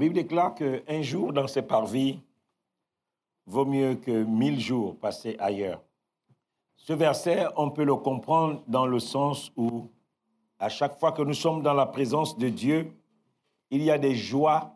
Bible 0.00 0.14
déclare 0.14 0.54
qu'un 0.54 1.02
jour 1.02 1.30
dans 1.30 1.46
ses 1.46 1.60
parvis 1.60 2.22
vaut 3.44 3.66
mieux 3.66 3.96
que 3.96 4.24
mille 4.24 4.58
jours 4.58 4.96
passés 4.96 5.36
ailleurs. 5.38 5.82
Ce 6.74 6.94
verset, 6.94 7.44
on 7.58 7.70
peut 7.70 7.84
le 7.84 7.94
comprendre 7.96 8.62
dans 8.66 8.86
le 8.86 8.98
sens 8.98 9.52
où, 9.58 9.90
à 10.58 10.70
chaque 10.70 10.98
fois 10.98 11.12
que 11.12 11.20
nous 11.20 11.34
sommes 11.34 11.60
dans 11.62 11.74
la 11.74 11.84
présence 11.84 12.38
de 12.38 12.48
Dieu, 12.48 12.90
il 13.68 13.82
y 13.82 13.90
a 13.90 13.98
des 13.98 14.14
joies 14.14 14.74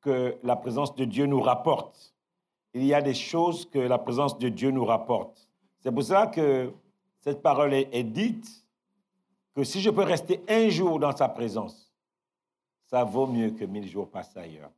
que 0.00 0.36
la 0.44 0.54
présence 0.54 0.94
de 0.94 1.06
Dieu 1.06 1.26
nous 1.26 1.40
rapporte. 1.40 2.14
Il 2.72 2.84
y 2.84 2.94
a 2.94 3.02
des 3.02 3.14
choses 3.14 3.68
que 3.68 3.80
la 3.80 3.98
présence 3.98 4.38
de 4.38 4.48
Dieu 4.48 4.70
nous 4.70 4.84
rapporte. 4.84 5.50
C'est 5.80 5.90
pour 5.90 6.04
ça 6.04 6.28
que 6.28 6.72
cette 7.18 7.42
parole 7.42 7.74
est, 7.74 8.04
dite 8.04 8.46
que 9.56 9.64
si 9.64 9.80
je 9.80 9.90
peux 9.90 10.04
rester 10.04 10.40
un 10.48 10.68
jour 10.68 11.00
dans 11.00 11.16
sa 11.16 11.28
présence, 11.28 11.91
ça 12.92 13.04
vaut 13.04 13.26
mieux 13.26 13.52
que 13.52 13.64
mille 13.64 13.88
jours 13.88 14.10
passés 14.10 14.38
ailleurs. 14.38 14.70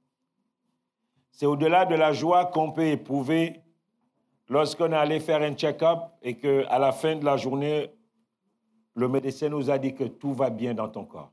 C'est 1.33 1.47
au-delà 1.47 1.85
de 1.85 1.97
la 1.97 2.13
joie 2.13 2.45
qu'on 2.45 2.71
peut 2.71 2.87
éprouver 2.87 3.61
lorsqu'on 4.49 4.93
est 4.93 4.97
allé 4.97 5.19
faire 5.19 5.43
un 5.43 5.55
check-up 5.55 5.99
et 6.23 6.37
qu'à 6.37 6.79
la 6.79 6.93
fin 6.93 7.17
de 7.17 7.25
la 7.25 7.37
journée, 7.37 7.91
le 8.95 9.09
médecin 9.09 9.49
nous 9.49 9.69
a 9.69 9.79
dit 9.79 9.95
que 9.95 10.05
tout 10.05 10.33
va 10.33 10.49
bien 10.49 10.75
dans 10.75 10.89
ton 10.89 11.05
corps. 11.05 11.33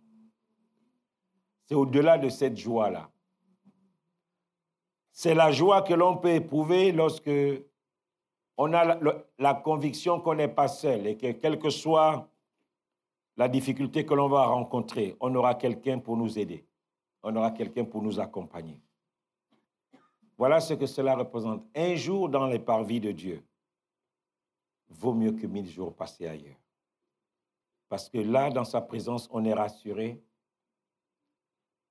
C'est 1.65 1.75
au-delà 1.75 2.17
de 2.17 2.29
cette 2.29 2.57
joie-là. 2.57 3.11
C'est 5.11 5.35
la 5.35 5.51
joie 5.51 5.83
que 5.83 5.93
l'on 5.93 6.17
peut 6.17 6.33
éprouver 6.33 6.91
lorsque 6.91 7.29
on 8.57 8.73
a 8.73 8.97
la, 9.37 9.53
conviction 9.53 10.19
qu'on 10.19 10.33
n'est 10.33 10.47
pas 10.47 10.67
seul 10.67 11.05
et 11.05 11.15
que 11.15 11.31
quelle 11.33 11.59
que 11.59 11.69
soit 11.69 12.27
la 13.37 13.47
difficulté 13.47 14.03
que 14.03 14.15
l'on 14.15 14.29
va 14.29 14.47
rencontrer, 14.47 15.15
on 15.19 15.35
aura 15.35 15.53
quelqu'un 15.53 15.99
pour 15.99 16.17
nous 16.17 16.39
aider. 16.39 16.65
On 17.23 17.35
aura 17.35 17.51
quelqu'un 17.51 17.85
pour 17.85 18.01
nous 18.01 18.19
accompagner. 18.19 18.79
Voilà 20.37 20.59
ce 20.59 20.73
que 20.73 20.87
cela 20.87 21.15
représente. 21.15 21.63
Un 21.75 21.95
jour 21.95 22.27
dans 22.29 22.47
les 22.47 22.59
parvis 22.59 22.99
de 22.99 23.11
Dieu 23.11 23.43
vaut 24.89 25.13
mieux 25.13 25.31
que 25.31 25.45
mille 25.45 25.69
jours 25.69 25.95
passés 25.95 26.27
ailleurs. 26.27 26.59
Parce 27.89 28.09
que 28.09 28.17
là, 28.17 28.49
dans 28.49 28.63
sa 28.63 28.81
présence, 28.81 29.27
on 29.31 29.43
est 29.45 29.53
rassuré. 29.53 30.23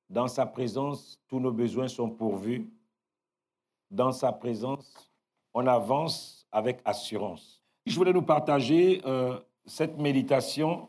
Dans 0.08 0.28
sa 0.28 0.46
présence, 0.46 1.20
tous 1.28 1.38
nos 1.38 1.52
besoins 1.52 1.88
sont 1.88 2.10
pourvus. 2.10 2.68
Dans 3.90 4.12
sa 4.12 4.32
présence, 4.32 5.10
on 5.54 5.66
avance 5.66 6.46
avec 6.50 6.80
assurance. 6.84 7.62
Je 7.86 7.94
voulais 7.94 8.12
nous 8.12 8.22
partager 8.22 9.02
euh, 9.04 9.38
cette 9.64 9.98
méditation 9.98 10.88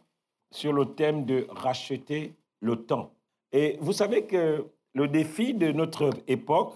sur 0.50 0.74
le 0.74 0.96
thème 0.96 1.26
de 1.26 1.46
racheter 1.50 2.36
le 2.60 2.86
temps. 2.86 3.14
Et 3.52 3.78
vous 3.82 3.94
savez 3.94 4.26
que 4.26 4.66
le 4.94 5.08
défi 5.08 5.54
de 5.54 5.72
notre 5.72 6.10
époque, 6.28 6.76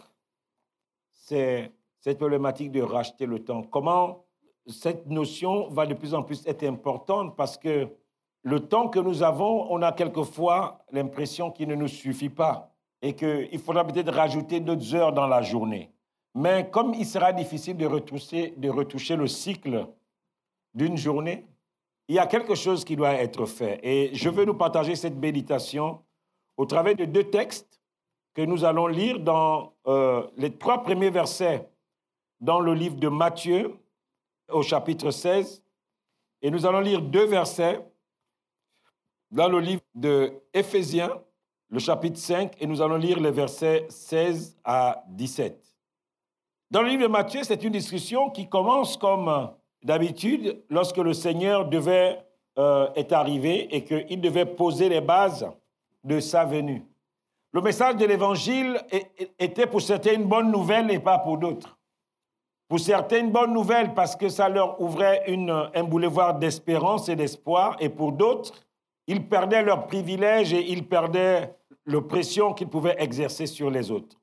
c'est 1.12 1.72
cette 2.00 2.18
problématique 2.18 2.72
de 2.72 2.82
racheter 2.82 3.26
le 3.26 3.44
temps. 3.44 3.64
Comment 3.64 4.26
cette 4.68 5.08
notion 5.08 5.70
va 5.70 5.86
de 5.86 5.94
plus 5.94 6.14
en 6.14 6.24
plus 6.24 6.46
être 6.46 6.64
importante 6.64 7.36
parce 7.36 7.58
que 7.58 7.88
le 8.44 8.60
temps 8.60 8.90
que 8.90 9.00
nous 9.00 9.24
avons, 9.24 9.72
on 9.72 9.82
a 9.82 9.92
quelquefois 9.92 10.86
l'impression 10.92 11.52
qu'il 11.52 11.68
ne 11.68 11.76
nous 11.76 11.88
suffit 11.88 12.30
pas 12.30 12.72
et 13.02 13.14
qu'il 13.14 13.60
faudra 13.60 13.84
peut-être 13.86 14.14
rajouter 14.14 14.60
d'autres 14.60 14.94
heures 14.94 15.14
dans 15.14 15.28
la 15.28 15.42
journée. 15.42 15.92
Mais 16.36 16.70
comme 16.70 16.94
il 16.94 17.06
sera 17.06 17.34
difficile 17.34 17.78
de 17.78 17.86
retoucher, 17.88 19.16
le 19.16 19.28
cycle 19.28 19.88
d'une 20.74 20.98
journée, 20.98 21.46
il 22.08 22.16
y 22.16 22.20
a 22.20 22.28
quelque 22.28 22.54
chose 22.54 22.86
qui 22.86 22.96
doit 22.96 23.14
être 23.14 23.46
fait. 23.46 23.80
Et 23.82 24.14
je 24.14 24.30
veux 24.30 24.46
nous 24.46 24.54
partager 24.54 24.96
cette 24.96 25.16
méditation 25.16 26.02
au 26.58 26.66
travers 26.66 26.96
de 26.96 27.06
deux 27.06 27.30
textes 27.30 27.80
que 28.34 28.42
nous 28.42 28.66
allons 28.66 28.88
lire 28.88 29.20
dans 29.20 29.74
euh, 29.88 30.28
les 30.38 30.52
trois 30.52 30.84
premiers 30.84 31.10
versets 31.10 31.70
dans 32.40 32.60
le 32.60 32.74
livre 32.74 32.96
de 32.96 33.08
Matthieu 33.08 33.76
au 34.52 34.62
chapitre 34.62 35.12
16. 35.12 35.64
Et 36.42 36.52
nous 36.52 36.66
allons 36.66 36.82
lire 36.82 37.02
deux 37.02 37.26
versets 37.26 37.80
dans 39.32 39.50
le 39.50 39.60
livre 39.60 39.82
de 39.96 40.34
Éphésiens, 40.54 41.22
le 41.70 41.80
chapitre 41.80 42.20
5, 42.20 42.56
et 42.60 42.68
nous 42.68 42.82
allons 42.82 42.98
lire 42.98 43.20
les 43.20 43.32
versets 43.32 43.86
16 43.90 44.58
à 44.64 45.04
17. 45.10 45.62
Dans 46.72 46.82
le 46.82 46.90
livre 46.90 47.04
de 47.04 47.08
Matthieu, 47.08 47.42
c'est 47.44 47.64
une 47.64 47.72
discussion 47.72 48.30
qui 48.30 48.48
commence 48.50 48.98
comme 48.98 49.50
d'habitude 49.84 50.64
lorsque 50.70 50.98
le 50.98 51.14
Seigneur 51.14 51.66
devait 51.68 52.20
euh, 52.58 52.92
est 52.96 53.12
arrivé 53.12 53.76
et 53.76 53.84
qu'il 53.84 54.22
devait 54.22 54.46
poser 54.46 54.88
les 54.88 55.02
bases 55.02 55.46
de 56.06 56.20
sa 56.20 56.46
venue. 56.46 56.86
Le 57.52 57.62
message 57.62 57.98
de 57.98 58.06
l'Évangile 58.06 58.82
était 59.40 59.68
pour 59.68 59.82
certains 59.82 60.14
une 60.14 60.26
bonne 60.26 60.52
nouvelle 60.52 60.92
et 60.92 61.00
pas 61.00 61.20
pour 61.20 61.38
d'autres. 61.38 61.78
Pour 62.68 62.80
certains, 62.80 63.20
une 63.20 63.32
bonne 63.32 63.54
nouvelle 63.54 63.94
parce 63.94 64.16
que 64.16 64.28
ça 64.28 64.50
leur 64.50 64.82
ouvrait 64.82 65.24
une, 65.28 65.70
un 65.74 65.84
boulevard 65.84 66.40
d'espérance 66.40 67.10
et 67.10 67.16
d'espoir, 67.16 67.76
et 67.80 67.90
pour 67.90 68.12
d'autres, 68.12 68.54
ils 69.08 69.28
perdaient 69.28 69.62
leurs 69.62 69.86
privilèges 69.86 70.54
et 70.54 70.72
ils 70.72 70.88
perdaient 70.88 71.56
l'oppression 71.86 72.54
qu'ils 72.54 72.68
pouvaient 72.68 72.96
exercer 72.98 73.46
sur 73.46 73.70
les 73.70 73.92
autres. 73.92 74.18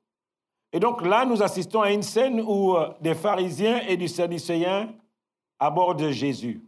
Et 0.73 0.79
donc 0.79 1.05
là, 1.05 1.25
nous 1.25 1.41
assistons 1.41 1.81
à 1.81 1.91
une 1.91 2.03
scène 2.03 2.41
où 2.41 2.75
euh, 2.75 2.89
des 2.99 3.13
pharisiens 3.13 3.81
et 3.87 3.95
des 3.95 4.07
sadducéens 4.07 4.89
abordent 5.59 6.09
Jésus. 6.09 6.61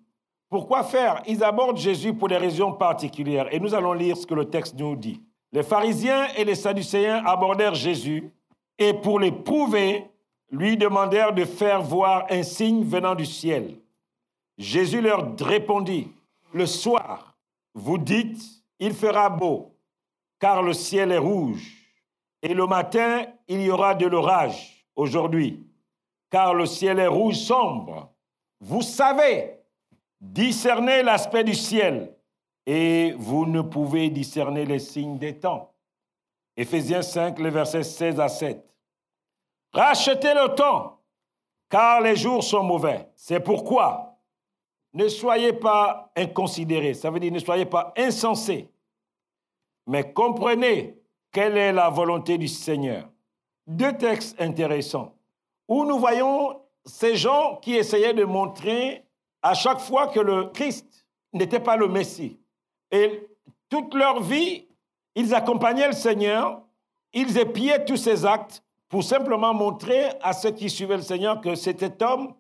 Pourquoi 0.56 0.84
faire? 0.84 1.22
Ils 1.28 1.44
abordent 1.44 1.76
Jésus 1.76 2.14
pour 2.14 2.30
des 2.30 2.38
raisons 2.38 2.72
particulières. 2.72 3.54
Et 3.54 3.60
nous 3.60 3.74
allons 3.74 3.92
lire 3.92 4.16
ce 4.16 4.26
que 4.26 4.34
le 4.34 4.50
texte 4.50 4.74
nous 4.80 4.96
dit. 4.96 5.22
Les 5.52 5.64
pharisiens 5.64 6.28
et 6.38 6.46
les 6.46 6.56
sadducéens 6.56 7.26
abordèrent 7.26 7.76
Jésus 7.76 8.30
et 8.78 8.94
pour 8.94 9.20
l'éprouver, 9.20 10.06
lui 10.50 10.78
demandèrent 10.78 11.34
de 11.34 11.44
faire 11.44 11.82
voir 11.82 12.26
un 12.30 12.42
signe 12.42 12.86
venant 12.86 13.16
du 13.16 13.26
ciel. 13.26 13.76
Jésus 14.58 15.02
leur 15.02 15.36
répondit, 15.42 16.08
Le 16.54 16.66
soir, 16.66 17.36
vous 17.74 17.98
dites, 17.98 18.42
il 18.80 18.94
fera 18.94 19.28
beau, 19.28 19.76
car 20.40 20.64
le 20.64 20.72
ciel 20.72 21.12
est 21.12 21.18
rouge 21.18 21.70
et 22.42 22.54
le 22.54 22.66
matin, 22.66 23.26
il 23.50 23.62
y 23.62 23.70
aura 23.70 23.94
de 23.94 24.08
l'orage 24.08 24.88
aujourd'hui, 24.96 25.68
car 26.30 26.54
le 26.54 26.66
ciel 26.66 27.00
est 27.00 27.08
rouge 27.08 27.40
sombre. 27.40 28.14
Vous 28.62 28.84
savez 28.84 29.55
discerner 30.32 31.04
l'aspect 31.04 31.44
du 31.44 31.54
ciel, 31.54 32.16
et 32.66 33.14
vous 33.18 33.46
ne 33.46 33.62
pouvez 33.62 34.10
discerner 34.10 34.66
les 34.66 34.80
signes 34.80 35.18
des 35.18 35.40
temps. 35.40 35.74
Éphésiens 36.58 37.02
5, 37.02 37.38
les 37.40 37.50
versets 37.50 37.84
16 37.84 38.20
à 38.20 38.28
7. 38.28 38.76
Rachetez 39.74 40.34
le 40.34 40.56
temps, 40.56 41.02
car 41.70 42.02
les 42.02 42.16
jours 42.16 42.44
sont 42.44 42.64
mauvais. 42.64 43.10
C'est 43.16 43.40
pourquoi 43.40 44.18
ne 44.94 45.10
soyez 45.10 45.52
pas 45.52 46.10
inconsidérés, 46.16 46.94
ça 46.94 47.10
veut 47.10 47.20
dire 47.20 47.32
ne 47.32 47.40
soyez 47.40 47.66
pas 47.66 47.94
insensés, 47.98 48.72
mais 49.88 50.14
comprenez 50.14 50.98
quelle 51.34 51.58
est 51.58 51.74
la 51.74 51.90
volonté 51.90 52.38
du 52.38 52.48
Seigneur 52.48 53.10
Deux 53.68 53.98
textes 53.98 54.40
intéressants 54.40 55.14
où 55.68 55.84
nous 55.84 56.00
voyons 56.00 56.62
ces 56.86 57.18
gens 57.18 57.58
qui 57.58 57.76
essayaient 57.76 58.14
de 58.14 58.24
montrer 58.24 59.05
à 59.46 59.54
chaque 59.54 59.80
fois 59.80 60.08
que 60.08 60.20
le 60.20 60.46
Christ 60.46 61.06
n'était 61.32 61.60
pas 61.60 61.78
le 61.78 61.88
Messie. 61.88 62.40
Et 62.90 63.28
toute 63.70 63.94
leur 63.94 64.20
vie, 64.24 64.68
ils 65.14 65.36
accompagnaient 65.36 65.86
le 65.86 65.94
Seigneur, 65.94 66.64
ils 67.14 67.38
épiaient 67.38 67.86
tous 67.86 67.98
ses 67.98 68.26
actes 68.26 68.64
pour 68.90 69.04
simplement 69.04 69.54
montrer 69.54 70.06
à 70.24 70.34
ceux 70.34 70.50
qui 70.50 70.68
suivaient 70.68 70.98
le 70.98 71.04
Seigneur 71.04 71.42
que 71.42 71.54
cet 71.54 72.02
homme 72.02 72.34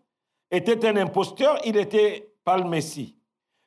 était 0.49 0.83
un 0.87 0.95
imposteur, 0.97 1.59
il 1.63 1.73
n'était 1.73 2.27
pas 2.43 2.57
le 2.57 2.63
Messie. 2.63 3.15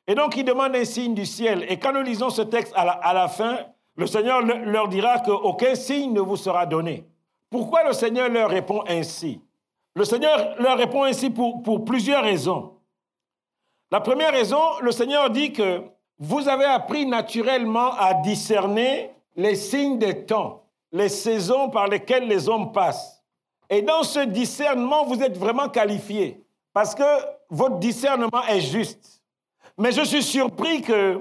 Et 0.05 0.15
donc, 0.15 0.35
il 0.35 0.43
demande 0.43 0.75
un 0.75 0.83
signe 0.83 1.13
du 1.13 1.25
ciel. 1.25 1.65
Et 1.69 1.79
quand 1.79 1.93
nous 1.93 2.01
lisons 2.01 2.29
ce 2.29 2.41
texte 2.41 2.73
à 2.75 3.13
la, 3.13 3.27
fin, 3.29 3.59
le 3.95 4.05
Seigneur 4.05 4.41
leur 4.41 4.89
dira 4.89 5.19
qu'aucun 5.19 5.75
signe 5.75 6.11
ne 6.11 6.19
vous 6.19 6.35
sera 6.35 6.65
donné. 6.65 7.05
Pourquoi 7.49 7.85
le 7.85 7.93
Seigneur 7.93 8.27
leur 8.27 8.49
répond 8.49 8.83
ainsi? 8.85 9.41
Le 9.95 10.03
Seigneur 10.03 10.55
leur 10.59 10.77
répond 10.77 11.03
ainsi 11.03 11.29
pour 11.29 11.85
plusieurs 11.85 12.23
raisons. 12.23 12.78
La 13.91 14.01
première 14.01 14.31
raison, 14.31 14.61
le 14.81 14.91
Seigneur 14.91 15.31
dit 15.31 15.51
que 15.51 15.81
vous 16.19 16.47
avez 16.47 16.65
appris 16.65 17.07
naturellement 17.07 17.93
à 17.93 18.13
discerner 18.13 19.09
les 19.35 19.55
signes 19.55 19.97
des 19.97 20.25
temps, 20.25 20.63
les 20.91 21.09
saisons 21.09 21.69
par 21.69 21.87
lesquelles 21.87 22.27
les 22.27 22.47
hommes 22.47 22.71
passent. 22.71 23.23
Et 23.69 23.81
dans 23.81 24.03
ce 24.03 24.19
discernement, 24.19 25.05
vous 25.05 25.23
êtes 25.23 25.37
vraiment 25.37 25.69
qualifié 25.69 26.43
parce 26.71 26.93
que 26.93 27.03
votre 27.49 27.77
discernement 27.77 28.43
est 28.47 28.61
juste. 28.61 29.23
Mais 29.77 29.91
je 29.91 30.01
suis 30.01 30.23
surpris 30.23 30.81
que, 30.81 31.19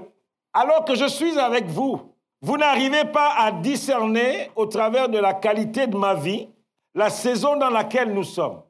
alors 0.53 0.85
que 0.85 0.95
je 0.95 1.07
suis 1.07 1.39
avec 1.39 1.67
vous, 1.67 2.13
vous 2.43 2.57
n'arrivez 2.59 3.05
pas 3.05 3.35
à 3.39 3.51
discerner 3.51 4.51
au 4.57 4.67
travers 4.67 5.09
de 5.09 5.19
la 5.19 5.33
qualité 5.33 5.87
de 5.87 5.97
ma 5.97 6.15
vie 6.15 6.49
la 6.95 7.09
saison 7.09 7.57
dans 7.57 7.71
laquelle 7.71 8.13
nous 8.13 8.25
sommes. 8.25 8.61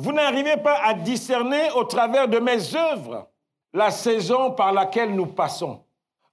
Vous 0.00 0.12
n'arrivez 0.12 0.56
pas 0.56 0.78
à 0.82 0.94
discerner 0.94 1.70
au 1.72 1.84
travers 1.84 2.26
de 2.26 2.38
mes 2.38 2.74
œuvres 2.74 3.28
la 3.74 3.90
saison 3.90 4.52
par 4.52 4.72
laquelle 4.72 5.14
nous 5.14 5.26
passons. 5.26 5.84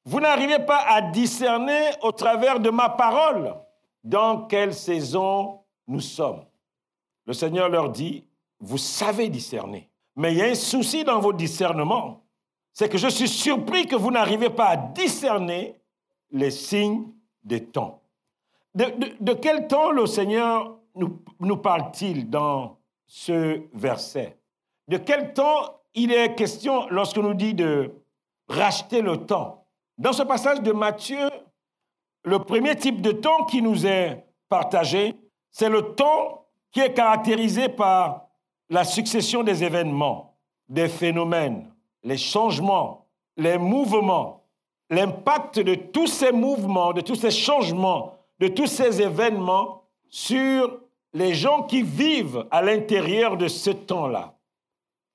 Vous 0.06 0.22
n'arrivez 0.22 0.60
pas 0.60 0.86
à 0.88 1.02
discerner 1.02 1.90
au 2.02 2.14
travers 2.14 2.62
de 2.62 2.70
ma 2.70 2.88
parole 2.88 3.54
dans 4.06 4.46
quelle 4.46 4.74
saison 4.74 5.60
nous 5.86 6.00
sommes. 6.00 6.46
Le 7.26 7.34
Seigneur 7.34 7.68
leur 7.68 7.90
dit, 7.90 8.24
vous 8.62 8.78
savez 8.78 9.28
discerner. 9.28 9.90
Mais 10.16 10.32
il 10.32 10.38
y 10.38 10.42
a 10.44 10.46
un 10.46 10.56
souci 10.56 11.04
dans 11.04 11.20
vos 11.20 11.34
discernements. 11.34 12.24
C'est 12.72 12.88
que 12.88 12.98
je 12.98 13.10
suis 13.10 13.28
surpris 13.28 13.86
que 13.86 13.98
vous 13.98 14.12
n'arrivez 14.12 14.50
pas 14.50 14.68
à 14.68 14.78
discerner 14.78 15.76
les 16.32 16.52
signes 16.52 17.08
des 17.44 17.66
temps. 17.66 18.00
De, 18.74 19.34
quel 19.34 19.68
temps 19.68 19.92
le 19.92 20.06
Seigneur 20.06 20.78
nous, 20.96 21.22
nous 21.42 21.58
parle-t-il 21.58 22.30
dans 22.30 22.77
ce 23.08 23.62
verset. 23.74 24.38
De 24.88 24.98
quel 24.98 25.34
temps 25.34 25.82
il 25.94 26.12
est 26.12 26.36
question 26.36 26.88
lorsque 26.90 27.18
nous 27.18 27.34
dit 27.34 27.54
de 27.54 27.92
racheter 28.48 29.02
le 29.02 29.18
temps? 29.26 29.66
Dans 29.98 30.14
ce 30.14 30.24
passage 30.24 30.62
de 30.62 30.72
Matthieu, 30.72 31.30
le 32.24 32.40
premier 32.40 32.76
type 32.76 33.02
de 33.02 33.12
temps 33.12 33.46
qui 33.46 33.62
nous 33.62 33.86
est 33.86 34.26
partagé, 34.50 35.16
c'est 35.50 35.70
le 35.70 35.96
temps 35.96 36.46
qui 36.72 36.82
est 36.82 36.94
caractérisé 36.94 37.70
par 37.70 38.28
la 38.70 38.84
succession 38.84 39.44
des 39.44 39.64
événements, 39.64 40.38
des 40.70 40.90
phénomènes, 40.90 41.72
les 42.04 42.18
changements, 42.18 43.08
les 43.38 43.58
mouvements, 43.58 44.44
l'impact 44.90 45.60
de 45.60 45.76
tous 45.76 46.08
ces 46.08 46.32
mouvements, 46.32 46.94
de 46.94 47.02
tous 47.02 47.16
ces 47.16 47.32
changements 47.32 48.18
de 48.40 48.48
tous 48.48 48.68
ces 48.68 49.02
événements 49.02 49.84
sur 50.10 50.80
les 51.18 51.34
gens 51.34 51.64
qui 51.64 51.82
vivent 51.82 52.46
à 52.52 52.62
l'intérieur 52.62 53.38
de 53.38 53.48
ce 53.48 53.72
temps-là. 53.72 54.36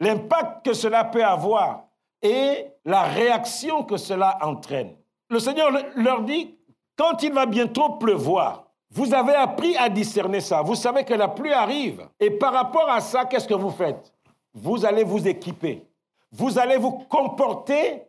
L'impact 0.00 0.66
que 0.66 0.72
cela 0.72 1.04
peut 1.04 1.24
avoir 1.24 1.84
et 2.20 2.66
la 2.84 3.02
réaction 3.02 3.84
que 3.84 3.96
cela 3.96 4.36
entraîne. 4.42 4.96
Le 5.30 5.38
Seigneur 5.38 5.70
leur 5.94 6.22
dit, 6.22 6.56
quand 6.96 7.22
il 7.22 7.32
va 7.32 7.46
bientôt 7.46 7.90
pleuvoir, 7.90 8.64
vous 8.90 9.14
avez 9.14 9.34
appris 9.34 9.76
à 9.76 9.88
discerner 9.88 10.40
ça. 10.40 10.60
Vous 10.62 10.74
savez 10.74 11.04
que 11.04 11.14
la 11.14 11.28
pluie 11.28 11.52
arrive. 11.52 12.08
Et 12.18 12.32
par 12.32 12.52
rapport 12.52 12.90
à 12.90 13.00
ça, 13.00 13.24
qu'est-ce 13.24 13.46
que 13.46 13.54
vous 13.54 13.70
faites? 13.70 14.12
Vous 14.52 14.84
allez 14.84 15.04
vous 15.04 15.28
équiper. 15.28 15.84
Vous 16.32 16.58
allez 16.58 16.78
vous 16.78 16.98
comporter, 17.08 18.02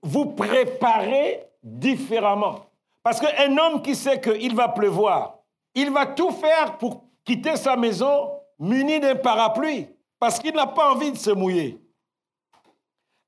vous 0.00 0.26
préparer 0.26 1.42
différemment. 1.60 2.66
Parce 3.02 3.20
qu'un 3.20 3.58
homme 3.58 3.82
qui 3.82 3.96
sait 3.96 4.20
qu'il 4.20 4.54
va 4.54 4.68
pleuvoir, 4.68 5.38
il 5.74 5.90
va 5.90 6.06
tout 6.06 6.30
faire 6.30 6.78
pour 6.78 7.05
quitter 7.26 7.56
sa 7.56 7.76
maison 7.76 8.30
muni 8.58 9.00
d'un 9.00 9.16
parapluie, 9.16 9.88
parce 10.18 10.38
qu'il 10.38 10.54
n'a 10.54 10.66
pas 10.66 10.92
envie 10.92 11.12
de 11.12 11.18
se 11.18 11.30
mouiller. 11.30 11.78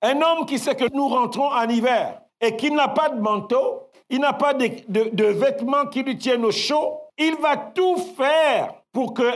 Un 0.00 0.22
homme 0.22 0.46
qui 0.46 0.58
sait 0.58 0.76
que 0.76 0.90
nous 0.94 1.08
rentrons 1.08 1.50
en 1.50 1.68
hiver 1.68 2.22
et 2.40 2.56
qu'il 2.56 2.74
n'a 2.74 2.88
pas 2.88 3.10
de 3.10 3.20
manteau, 3.20 3.90
il 4.08 4.20
n'a 4.20 4.32
pas 4.32 4.54
de, 4.54 5.24
vêtements 5.24 5.86
qui 5.86 6.02
lui 6.02 6.16
tiennent 6.16 6.44
au 6.44 6.52
chaud, 6.52 7.00
il 7.18 7.36
va 7.36 7.56
tout 7.56 7.96
faire 8.16 8.74
pour 8.92 9.12
que, 9.12 9.28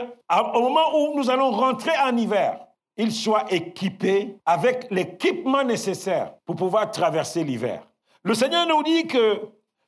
au 0.55 0.61
moment 0.61 0.95
où 0.97 1.15
nous 1.15 1.29
allons 1.29 1.51
rentrer 1.51 1.91
en 2.03 2.15
hiver, 2.15 2.65
il 2.95 3.11
soit 3.11 3.51
équipé 3.51 4.37
avec 4.45 4.87
l'équipement 4.89 5.63
nécessaire 5.63 6.33
pour 6.45 6.55
pouvoir 6.55 6.89
traverser 6.89 7.43
l'hiver. 7.43 7.85
Le 8.23 8.33
Seigneur 8.33 8.65
nous 8.67 8.83
dit 8.83 9.05
que 9.05 9.41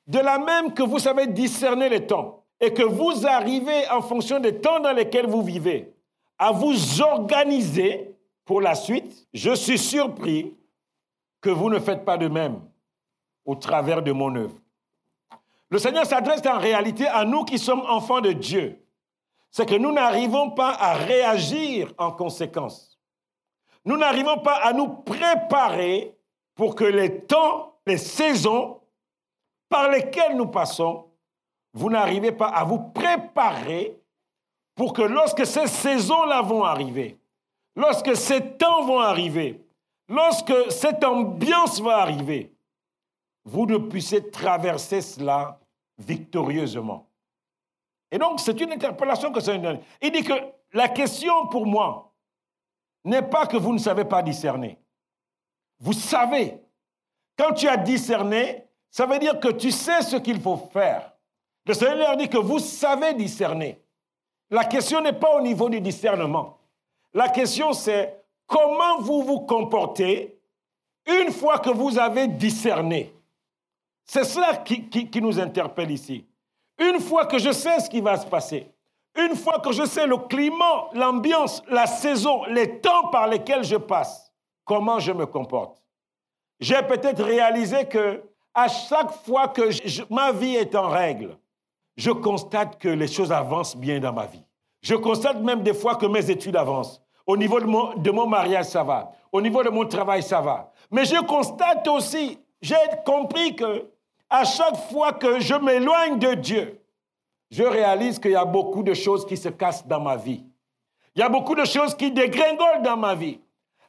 de 0.08 0.20
la 0.20 0.38
même 0.38 0.74
que 0.74 0.84
vous 0.84 1.00
savez 1.00 1.28
discerner 1.28 1.90
les 1.90 2.06
temps 2.06 2.45
et 2.60 2.74
que 2.74 2.84
vous 2.84 3.28
arrivez 3.28 3.88
en 3.90 4.02
fonction 4.02 4.40
des 4.40 4.60
temps 4.60 4.80
dans 4.80 4.94
lesquels 4.94 5.28
vous 5.28 5.44
vivez 5.44 5.94
à 6.38 6.52
vous 6.52 7.02
organiser 7.02 8.16
pour 8.44 8.62
la 8.62 8.76
suite, 8.76 9.28
je 9.34 9.54
suis 9.56 9.78
surpris 9.78 10.56
que 11.42 11.50
vous 11.50 11.70
ne 11.70 11.80
faites 11.80 12.06
pas 12.06 12.18
de 12.18 12.28
même 12.28 12.62
au 13.46 13.56
travers 13.56 14.02
de 14.02 14.12
mon 14.12 14.36
œuvre. 14.36 14.56
Le 15.70 15.80
Seigneur 15.80 16.06
s'adresse 16.06 16.46
en 16.46 16.60
réalité 16.60 17.08
à 17.08 17.26
nous 17.26 17.44
qui 17.44 17.58
sommes 17.58 17.82
enfants 17.82 18.22
de 18.22 18.32
Dieu. 18.32 18.82
C'est 19.52 19.66
que 19.66 19.76
nous 19.76 19.92
n'arrivons 19.92 20.52
pas 20.52 20.72
à 20.72 20.94
réagir 20.94 21.94
en 21.98 22.12
conséquence. 22.12 23.00
Nous 23.86 23.98
n'arrivons 23.98 24.40
pas 24.40 24.56
à 24.56 24.74
nous 24.74 24.88
préparer 24.88 26.18
pour 26.56 26.76
que 26.76 26.84
les 26.84 27.22
temps, 27.22 27.78
les 27.86 27.98
saisons 27.98 28.82
par 29.70 29.90
lesquels 29.90 30.36
nous 30.36 30.48
passons, 30.48 31.06
vous 31.76 31.90
n'arrivez 31.90 32.32
pas 32.32 32.48
à 32.48 32.64
vous 32.64 32.80
préparer 32.80 34.00
pour 34.76 34.94
que 34.94 35.02
lorsque 35.02 35.46
ces 35.46 35.68
saisons-là 35.68 36.42
vont 36.42 36.64
arriver, 36.64 37.20
lorsque 37.76 38.16
ces 38.16 38.56
temps 38.58 38.86
vont 38.86 39.00
arriver, 39.00 39.62
lorsque 40.08 40.72
cette 40.72 41.04
ambiance 41.04 41.82
va 41.82 41.98
arriver, 41.98 42.54
vous 43.44 43.66
ne 43.66 43.78
puissiez 43.78 44.32
traverser 44.32 45.02
cela 45.02 45.60
victorieusement. 45.98 47.10
Et 48.10 48.18
donc, 48.18 48.40
c'est 48.40 48.60
une 48.62 48.72
interpellation 48.72 49.32
que 49.32 49.42
ça 49.42 49.58
donne. 49.58 49.82
Il 50.02 50.12
dit 50.12 50.24
que 50.24 50.34
la 50.72 50.88
question 50.88 51.48
pour 51.48 51.66
moi 51.66 52.14
n'est 53.04 53.22
pas 53.22 53.48
que 53.48 53.58
vous 53.58 53.74
ne 53.74 53.80
savez 53.80 54.06
pas 54.06 54.24
discerner. 54.24 54.80
Vous 55.80 55.94
savez. 55.94 56.62
Quand 57.38 57.54
tu 57.54 57.68
as 57.68 57.76
discerné, 57.76 58.66
ça 58.90 59.06
veut 59.06 59.20
dire 59.20 59.42
que 59.42 59.50
tu 59.50 59.72
sais 59.72 60.02
ce 60.02 60.16
qu'il 60.16 60.40
faut 60.40 60.70
faire. 60.72 61.15
Le 61.66 61.74
Seigneur 61.74 62.16
dit 62.16 62.30
que 62.30 62.38
vous 62.38 62.60
savez 62.60 63.14
discerner. 63.14 63.80
La 64.50 64.66
question 64.66 65.02
n'est 65.02 65.14
pas 65.14 65.36
au 65.36 65.42
niveau 65.42 65.70
du 65.70 65.82
discernement. 65.82 66.60
La 67.14 67.30
question 67.30 67.74
c'est 67.74 68.24
comment 68.46 69.00
vous 69.00 69.24
vous 69.24 69.42
comportez 69.42 70.40
une 71.08 71.32
fois 71.32 71.60
que 71.60 71.70
vous 71.70 71.98
avez 71.98 72.28
discerné. 72.28 73.14
C'est 74.04 74.24
cela 74.24 74.58
qui, 74.58 74.88
qui, 74.88 75.22
nous 75.22 75.40
interpelle 75.40 75.90
ici. 75.90 76.26
Une 76.78 77.00
fois 77.00 77.26
que 77.26 77.40
je 77.40 77.52
sais 77.52 77.80
ce 77.80 77.90
qui 77.90 78.02
va 78.02 78.18
se 78.18 78.28
passer, 78.28 78.72
une 79.16 79.36
fois 79.36 79.60
que 79.60 79.72
je 79.72 79.86
sais 79.86 80.06
le 80.06 80.18
climat, 80.18 80.90
l'ambiance, 80.94 81.64
la 81.70 81.88
saison, 81.88 82.44
les 82.46 82.80
temps 82.80 83.08
par 83.08 83.28
lesquels 83.28 83.64
je 83.64 83.78
passe, 83.78 84.32
comment 84.64 85.00
je 85.00 85.12
me 85.12 85.26
comporte. 85.26 85.82
J'ai 86.60 86.82
peut-être 86.84 87.24
réalisé 87.24 87.86
que 87.86 88.22
à 88.54 88.68
chaque 88.68 89.12
fois 89.26 89.48
que 89.48 89.70
ma 90.14 90.32
vie 90.32 90.56
est 90.56 90.76
en 90.76 90.90
règle, 90.90 91.38
je 91.98 92.12
constate 92.12 92.78
que 92.78 92.90
les 92.90 93.08
choses 93.08 93.32
avancent 93.32 93.76
bien 93.76 94.00
dans 94.00 94.14
ma 94.14 94.26
vie. 94.26 94.44
Je 94.82 94.96
constate 94.96 95.42
même 95.42 95.64
des 95.64 95.74
fois 95.74 95.96
que 95.96 96.06
mes 96.06 96.30
études 96.30 96.56
avancent. 96.56 97.02
Au 97.26 97.36
niveau 97.38 97.60
de 97.60 98.12
mon, 98.12 98.28
mariage, 98.28 98.66
ça 98.66 98.84
va. 98.84 99.12
Au 99.32 99.42
niveau 99.42 99.64
de 99.64 99.70
mon 99.70 99.86
travail, 99.86 100.22
ça 100.22 100.42
va. 100.42 100.72
Mais 100.92 101.06
je 101.06 101.20
constate 101.26 101.88
aussi, 101.88 102.38
j'ai 102.62 102.76
compris 103.06 103.56
que 103.56 103.90
à 104.30 104.44
chaque 104.44 104.78
fois 104.90 105.14
que 105.14 105.40
je 105.40 105.56
m'éloigne 105.56 106.20
de 106.20 106.34
Dieu, 106.36 106.82
je 107.50 107.64
réalise 107.64 108.20
qu'il 108.20 108.32
y 108.32 108.36
a 108.36 108.46
beaucoup 108.46 108.84
de 108.84 108.94
choses 108.94 109.26
qui 109.26 109.38
se 109.38 109.50
cassent 109.50 109.88
dans 109.88 110.00
ma 110.00 110.18
vie. 110.18 110.44
Il 111.16 111.20
y 111.20 111.24
a 111.24 111.30
beaucoup 111.30 111.56
de 111.56 111.66
choses 111.66 111.96
qui 111.96 112.12
dégringolent 112.12 112.82
dans 112.84 112.98
ma 112.98 113.16
vie. 113.16 113.40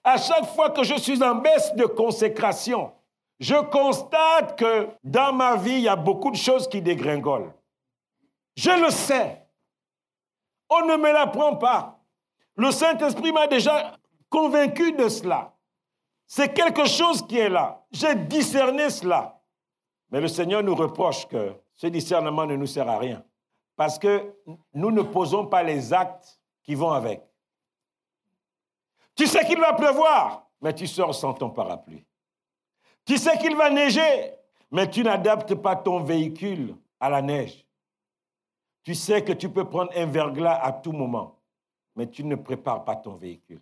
À 0.05 0.17
chaque 0.17 0.47
fois 0.55 0.71
que 0.71 0.85
je 0.85 0.95
suis 0.95 1.23
en 1.23 1.35
baisse 1.35 1.75
de 1.75 1.85
consécration, 1.85 2.93
je 3.41 3.57
constate 3.57 4.57
que 4.59 4.89
dans 5.03 5.33
ma 5.33 5.57
vie, 5.57 5.73
il 5.73 5.81
y 5.81 5.89
a 5.89 5.97
beaucoup 5.97 6.31
de 6.31 6.37
choses 6.37 6.69
qui 6.69 6.81
dégringolent. 6.81 7.53
Je 8.57 8.71
le 8.71 8.91
sais. 8.91 9.47
On 10.69 10.87
ne 10.87 10.97
me 10.97 11.13
l'apprend 11.13 11.57
pas. 11.57 12.03
Le 12.57 12.71
Saint-Esprit 12.71 13.33
m'a 13.33 13.47
déjà 13.47 13.99
convaincu 14.31 14.93
de 14.93 15.09
cela. 15.09 15.55
C'est 16.27 16.53
quelque 16.53 16.87
chose 16.87 17.25
qui 17.27 17.39
est 17.39 17.49
là. 17.49 17.85
J'ai 17.93 18.15
discerné 18.15 18.91
cela. 18.91 19.41
Mais 20.11 20.21
le 20.21 20.29
Seigneur 20.29 20.63
nous 20.63 20.75
reproche 20.75 21.27
que 21.29 21.55
ce 21.75 21.87
discernement 21.87 22.47
ne 22.47 22.57
nous 22.57 22.67
sert 22.67 22.89
à 22.89 22.99
rien. 22.99 23.23
Parce 23.77 23.99
que 23.99 24.35
nous 24.73 24.91
ne 24.91 25.03
posons 25.03 25.47
pas 25.47 25.63
les 25.63 25.93
actes 25.93 26.41
qui 26.63 26.75
vont 26.75 26.91
avec. 26.91 27.23
Tu 29.15 29.27
sais 29.27 29.45
qu'il 29.47 29.61
va 29.61 29.75
pleuvoir, 29.75 30.47
mais 30.61 30.75
tu 30.75 30.87
sors 30.87 31.15
sans 31.15 31.35
ton 31.35 31.51
parapluie. 31.51 32.05
Tu 33.05 33.19
sais 33.19 33.39
qu'il 33.39 33.55
va 33.55 33.71
neiger, 33.71 34.33
mais 34.71 34.91
tu 34.91 35.03
n'adaptes 35.03 35.55
pas 35.55 35.77
ton 35.77 36.01
véhicule 36.01 36.75
à 36.99 37.11
la 37.11 37.23
neige. 37.23 37.66
Tu 38.87 38.95
sais 38.95 39.25
que 39.25 39.33
tu 39.33 39.49
peux 39.49 39.65
prendre 39.65 39.91
un 39.97 40.07
verglas 40.07 40.61
à 40.63 40.71
tout 40.71 40.93
moment, 40.93 41.41
mais 41.97 42.09
tu 42.09 42.23
ne 42.23 42.37
prépares 42.37 42.85
pas 42.85 42.95
ton 42.95 43.17
véhicule. 43.17 43.61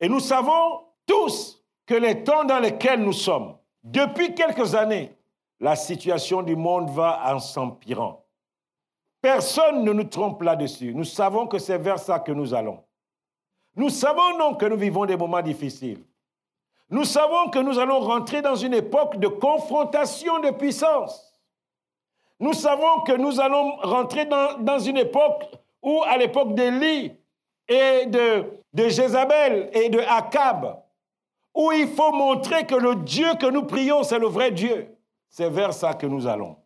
Et 0.00 0.08
nous 0.08 0.18
savons 0.18 0.80
tous 1.06 1.64
que 1.86 1.94
les 1.94 2.24
temps 2.24 2.42
dans 2.44 2.58
lesquels 2.58 3.00
nous 3.00 3.12
sommes, 3.12 3.56
depuis 3.84 4.34
quelques 4.34 4.74
années, 4.74 5.16
la 5.60 5.76
situation 5.76 6.42
du 6.42 6.56
monde 6.56 6.90
va 6.90 7.32
en 7.32 7.38
s'empirant. 7.38 8.24
Personne 9.20 9.84
ne 9.84 9.92
nous 9.92 10.02
trompe 10.02 10.42
là-dessus. 10.42 10.92
Nous 10.92 11.04
savons 11.04 11.46
que 11.46 11.60
c'est 11.60 11.78
vers 11.78 12.00
ça 12.00 12.18
que 12.18 12.32
nous 12.32 12.54
allons. 12.54 12.82
Nous 13.76 13.88
savons 13.88 14.36
donc 14.36 14.58
que 14.58 14.66
nous 14.66 14.76
vivons 14.76 15.06
des 15.06 15.16
moments 15.16 15.42
difficiles. 15.42 16.02
Nous 16.90 17.04
savons 17.04 17.50
que 17.50 17.60
nous 17.60 17.78
allons 17.78 18.00
rentrer 18.00 18.42
dans 18.42 18.56
une 18.56 18.74
époque 18.74 19.18
de 19.18 19.28
confrontation 19.28 20.40
de 20.40 20.50
puissance. 20.50 21.31
Nous 22.42 22.54
savons 22.54 23.02
que 23.06 23.12
nous 23.12 23.38
allons 23.38 23.76
rentrer 23.76 24.26
dans, 24.26 24.78
une 24.80 24.96
époque 24.96 25.48
où, 25.80 26.02
à 26.02 26.16
l'époque 26.16 26.56
d'Élie 26.56 27.12
et 27.68 28.06
de, 28.06 28.58
de 28.72 28.88
Jézabel 28.88 29.70
et 29.72 29.88
de 29.88 30.00
Akab, 30.00 30.82
où 31.54 31.70
il 31.70 31.86
faut 31.86 32.10
montrer 32.10 32.66
que 32.66 32.74
le 32.74 32.96
Dieu 32.96 33.36
que 33.40 33.46
nous 33.46 33.62
prions, 33.62 34.02
c'est 34.02 34.18
le 34.18 34.26
vrai 34.26 34.50
Dieu. 34.50 34.92
C'est 35.28 35.50
vers 35.50 35.72
ça 35.72 35.94
que 35.94 36.04
nous 36.04 36.26
allons. 36.26 36.56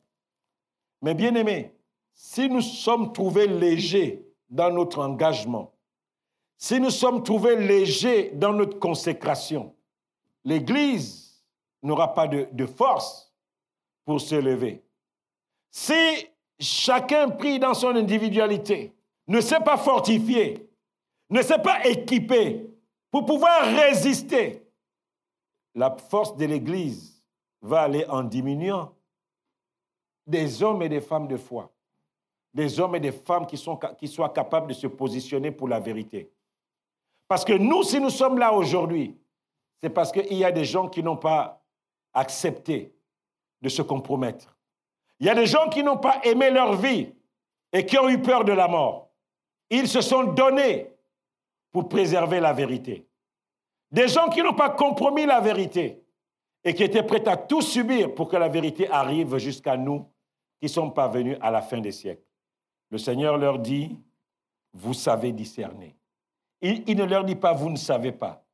Mais 1.02 1.12
bien 1.12 1.34
aimés, 1.34 1.74
si 2.14 2.48
nous 2.48 2.62
sommes 2.62 3.12
trouvés 3.12 3.46
légers 3.46 4.26
dans 4.48 4.70
notre 4.70 5.00
engagement, 5.00 5.74
si 6.56 6.80
nous 6.80 6.88
sommes 6.88 7.22
trouvés 7.22 7.56
légers 7.56 8.30
dans 8.32 8.54
notre 8.54 8.78
consécration, 8.78 9.74
l'Église 10.42 11.44
n'aura 11.82 12.14
pas 12.14 12.28
de, 12.28 12.48
de, 12.50 12.64
force 12.64 13.36
pour 14.06 14.22
se 14.22 14.36
lever. 14.36 14.85
Si 15.78 15.92
chacun 16.58 17.28
prie 17.28 17.58
dans 17.58 17.74
son 17.74 17.88
individualité, 17.88 18.94
ne 19.28 19.42
s'est 19.42 19.60
pas 19.60 19.76
fortifié, 19.76 20.70
ne 21.28 21.42
s'est 21.42 21.60
pas 21.60 21.86
équipé 21.86 22.70
pour 23.10 23.26
pouvoir 23.26 23.60
résister, 23.76 24.66
la 25.74 25.94
force 25.94 26.34
de 26.34 26.46
l'Église 26.46 27.22
va 27.60 27.82
aller 27.82 28.06
en 28.06 28.22
diminuant. 28.22 28.94
Des 30.26 30.62
hommes 30.62 30.80
et 30.80 30.88
des 30.88 31.02
femmes 31.02 31.28
de 31.28 31.36
foi, 31.36 31.70
des 32.54 32.80
hommes 32.80 32.94
et 32.94 33.00
des 33.00 33.12
femmes 33.12 33.46
qui, 33.46 33.58
sont, 33.58 33.76
qui 33.98 34.08
soient 34.08 34.30
capables 34.30 34.68
de 34.68 34.72
se 34.72 34.86
positionner 34.86 35.50
pour 35.50 35.68
la 35.68 35.78
vérité. 35.78 36.32
Parce 37.28 37.44
que 37.44 37.52
nous, 37.52 37.82
si 37.82 38.00
nous 38.00 38.08
sommes 38.08 38.38
là 38.38 38.54
aujourd'hui, 38.54 39.14
c'est 39.82 39.90
parce 39.90 40.10
qu'il 40.10 40.38
y 40.38 40.44
a 40.44 40.52
des 40.52 40.64
gens 40.64 40.88
qui 40.88 41.02
n'ont 41.02 41.18
pas 41.18 41.62
accepté 42.14 42.94
de 43.60 43.68
se 43.68 43.82
compromettre. 43.82 44.55
Il 45.20 45.26
y 45.26 45.30
a 45.30 45.34
des 45.34 45.46
gens 45.46 45.68
qui 45.68 45.82
n'ont 45.82 45.98
pas 45.98 46.20
aimé 46.24 46.50
leur 46.50 46.76
vie 46.76 47.12
et 47.72 47.86
qui 47.86 47.98
ont 47.98 48.08
eu 48.08 48.20
peur 48.20 48.44
de 48.44 48.52
la 48.52 48.68
mort. 48.68 49.10
Ils 49.70 49.88
se 49.88 50.00
sont 50.00 50.24
donnés 50.24 50.90
pour 51.72 51.88
préserver 51.88 52.40
la 52.40 52.52
vérité. 52.52 53.06
Des 53.90 54.08
gens 54.08 54.28
qui 54.28 54.42
n'ont 54.42 54.54
pas 54.54 54.70
compromis 54.70 55.26
la 55.26 55.40
vérité 55.40 56.02
et 56.64 56.74
qui 56.74 56.82
étaient 56.82 57.02
prêts 57.02 57.26
à 57.28 57.36
tout 57.36 57.62
subir 57.62 58.14
pour 58.14 58.28
que 58.28 58.36
la 58.36 58.48
vérité 58.48 58.88
arrive 58.90 59.36
jusqu'à 59.38 59.76
nous 59.76 60.06
qui 60.60 60.68
sont 60.68 60.90
parvenus 60.90 61.38
à 61.40 61.50
la 61.50 61.62
fin 61.62 61.80
des 61.80 61.92
siècles. 61.92 62.24
Le 62.90 62.98
Seigneur 62.98 63.38
leur 63.38 63.58
dit, 63.58 63.98
vous 64.72 64.94
savez 64.94 65.32
discerner. 65.32 65.96
Il, 66.60 66.96
ne 66.96 67.04
leur 67.04 67.24
dit 67.24 67.36
pas, 67.36 67.52
vous 67.52 67.70
ne 67.70 67.76
savez 67.76 68.12
pas. 68.12 68.44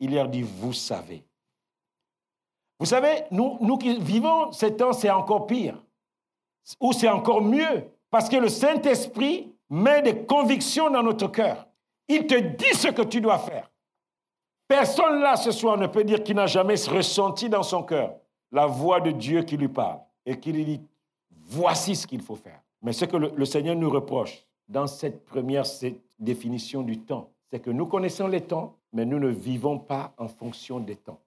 Il 0.00 0.14
leur 0.14 0.28
dit, 0.28 0.42
vous 0.42 0.72
savez. 0.72 1.24
Vous 2.78 2.86
savez, 2.86 3.24
nous, 3.30 3.58
nous 3.60 3.78
qui 3.78 3.98
vivons 3.98 4.52
ces 4.52 4.76
temps, 4.76 4.92
c'est 4.92 5.10
encore 5.10 5.46
pire. 5.46 5.82
Ou 6.80 6.92
c'est 6.92 7.08
encore 7.08 7.42
mieux. 7.42 7.84
Parce 8.10 8.28
que 8.28 8.36
le 8.36 8.48
Saint-Esprit 8.48 9.52
met 9.70 10.02
des 10.02 10.24
convictions 10.24 10.90
dans 10.90 11.02
notre 11.02 11.28
cœur. 11.28 11.66
Il 12.08 12.26
te 12.26 12.38
dit 12.38 12.74
ce 12.74 12.88
que 12.88 13.02
tu 13.02 13.20
dois 13.20 13.38
faire. 13.38 13.70
Personne 14.68 15.20
là 15.20 15.36
ce 15.36 15.50
soir 15.50 15.76
ne 15.76 15.86
peut 15.86 16.04
dire 16.04 16.22
qu'il 16.22 16.36
n'a 16.36 16.46
jamais 16.46 16.74
ressenti 16.88 17.48
dans 17.48 17.62
son 17.62 17.82
cœur 17.82 18.14
la 18.50 18.66
voix 18.66 19.00
de 19.00 19.10
Dieu 19.10 19.42
qui 19.42 19.56
lui 19.56 19.68
parle 19.68 19.98
et 20.24 20.38
qui 20.38 20.52
lui 20.52 20.64
dit, 20.64 20.80
voici 21.30 21.96
ce 21.96 22.06
qu'il 22.06 22.22
faut 22.22 22.36
faire. 22.36 22.62
Mais 22.82 22.92
ce 22.92 23.04
que 23.04 23.16
le, 23.16 23.44
Seigneur 23.44 23.74
nous 23.76 23.90
reproche 23.90 24.44
dans 24.68 24.86
cette 24.86 25.24
première 25.24 25.64
définition 26.18 26.82
du 26.82 27.00
temps, 27.00 27.30
c'est 27.50 27.60
que 27.60 27.70
nous 27.70 27.86
connaissons 27.86 28.28
les 28.28 28.42
temps, 28.42 28.76
mais 28.92 29.04
nous 29.04 29.18
ne 29.18 29.28
vivons 29.28 29.78
pas 29.78 30.14
en 30.18 30.28
fonction 30.28 30.80
des 30.80 30.96
temps. 30.96 31.20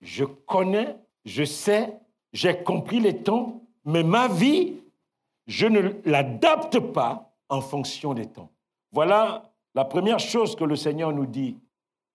Je 0.00 0.24
connais, 0.24 0.96
je 1.24 1.44
sais, 1.44 1.98
j'ai 2.32 2.62
compris 2.62 3.00
les 3.00 3.22
temps, 3.22 3.60
mais 3.88 4.02
ma 4.02 4.28
vie, 4.28 4.82
je 5.46 5.66
ne 5.66 5.80
l'adapte 6.04 6.78
pas 6.78 7.32
en 7.48 7.62
fonction 7.62 8.12
des 8.12 8.26
temps. 8.26 8.50
Voilà 8.92 9.50
la 9.74 9.86
première 9.86 10.18
chose 10.18 10.54
que 10.54 10.64
le 10.64 10.76
Seigneur 10.76 11.10
nous 11.10 11.24
dit 11.24 11.56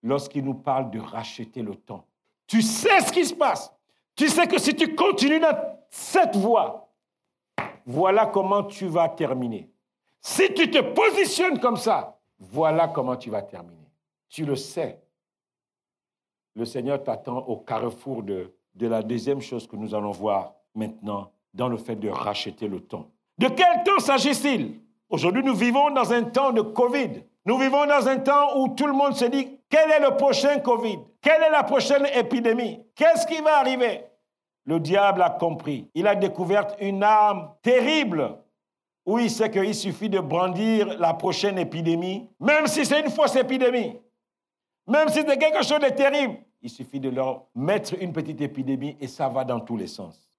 lorsqu'il 0.03 0.46
nous 0.46 0.53
parle 0.53 0.92
de 0.92 1.00
racheter 1.00 1.63
le 1.63 1.74
temps. 1.74 2.06
Tu 2.46 2.62
sais 2.62 3.00
ce 3.00 3.12
qui 3.12 3.25
se 3.25 3.34
passe. 3.34 3.74
Tu 4.15 4.27
sais 4.27 4.48
que 4.48 4.60
si 4.60 4.75
tu 4.75 4.94
continues 4.94 5.39
dans 5.39 5.58
cette 5.89 6.36
voie, 6.36 6.94
voilà 7.88 8.27
comment 8.27 8.63
tu 8.65 8.86
vas 8.86 9.10
terminer. 9.10 9.68
Si 10.22 10.53
tu 10.53 10.70
te 10.70 10.80
positionnes 10.80 11.60
comme 11.60 11.77
ça, 11.77 12.20
voilà 12.38 12.88
comment 12.88 13.15
tu 13.15 13.32
vas 13.32 13.42
terminer. 13.42 13.89
Tu 14.30 14.46
le 14.46 14.56
sais. 14.56 15.01
Le 16.53 16.65
Seigneur 16.65 17.01
t'attend 17.01 17.39
au 17.39 17.58
carrefour 17.58 18.22
de, 18.22 18.53
de 18.75 18.86
la 18.88 19.01
deuxième 19.01 19.42
chose 19.42 19.65
que 19.65 19.75
nous 19.75 19.96
allons 19.96 20.12
voir 20.12 20.53
maintenant 20.75 21.32
dans 21.53 21.67
le 21.67 21.77
fait 21.77 21.95
de 21.95 22.10
racheter 22.10 22.67
le 22.67 22.79
temps. 22.79 23.10
De 23.38 23.48
quel 23.48 23.83
temps 23.83 24.00
s'agit-il? 24.00 24.79
Aujourd'hui, 25.10 25.43
nous 25.43 25.55
vivons 25.55 25.91
dans 25.91 26.12
un 26.12 26.24
temps 26.24 26.51
de 26.51 26.62
Covid. 26.62 27.24
Nous 27.45 27.57
vivons 27.57 27.86
dans 27.86 28.07
un 28.07 28.19
temps 28.19 28.57
où 28.60 28.69
tout 28.69 28.88
le 28.88 28.93
monde 28.93 29.15
se 29.15 29.25
dit 29.25 29.60
quel 29.69 29.91
est 29.91 30.00
le 30.00 30.15
prochain 30.15 30.60
Covid? 30.60 31.00
Quelle 31.22 31.41
est 31.41 31.50
la 31.50 31.63
prochaine 31.63 32.05
épidémie? 32.15 32.86
Qu'est-ce 32.95 33.25
qui 33.25 33.41
va 33.41 33.57
arriver? 33.57 34.05
Le 34.65 34.79
diable 34.79 35.22
a 35.22 35.29
compris. 35.29 35.89
Il 35.93 36.07
a 36.07 36.15
découvert 36.15 36.67
une 36.79 37.03
arme 37.03 37.50
terrible 37.62 38.38
où 39.05 39.19
il 39.19 39.29
sait 39.29 39.51
qu'il 39.51 39.75
suffit 39.75 40.10
de 40.10 40.19
brandir 40.19 40.98
la 41.00 41.13
prochaine 41.13 41.57
épidémie, 41.57 42.29
même 42.39 42.67
si 42.67 42.86
c'est 42.86 43.01
une 43.01 43.10
fausse 43.10 43.36
épidémie, 43.36 44.00
même 44.88 45.10
si 45.10 45.24
c'est 45.27 45.38
quelque 45.38 45.63
chose 45.63 45.79
de 45.79 45.89
terrible. 45.89 46.38
Il 46.62 46.69
suffit 46.69 47.00
de 47.00 47.10
leur 47.10 47.48
mettre 47.53 47.95
une 48.00 48.13
petite 48.13 48.39
épidémie 48.39 48.95
et 49.01 49.07
ça 49.07 49.27
va 49.27 49.43
dans 49.43 49.60
tous 49.60 49.75
les 49.75 49.88
sens. 49.88 50.29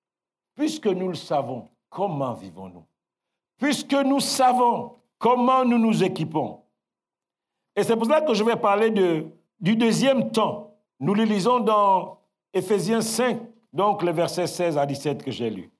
Puisque 0.54 0.86
nous 0.86 1.08
le 1.08 1.14
savons, 1.14 1.68
comment 1.88 2.34
vivons-nous? 2.34 2.84
Puisque 3.58 3.94
nous 3.94 4.20
savons 4.20 4.96
comment 5.18 5.64
nous 5.64 5.78
nous 5.78 6.02
équipons, 6.02 6.64
et 7.76 7.82
c'est 7.82 7.96
pour 7.96 8.06
ça 8.06 8.20
que 8.20 8.34
je 8.34 8.44
vais 8.44 8.56
parler 8.56 8.90
du 8.90 9.76
deuxième 9.76 10.30
temps. 10.30 10.76
Nous 11.00 11.14
le 11.14 11.24
lisons 11.24 11.60
dans 11.60 12.20
Éphésiens 12.52 13.00
5, 13.00 13.40
donc 13.72 14.02
le 14.02 14.12
verset 14.12 14.46
16 14.46 14.78
à 14.78 14.86
17 14.86 15.24
que 15.24 15.32
j'ai 15.32 15.50
lu. 15.50 15.70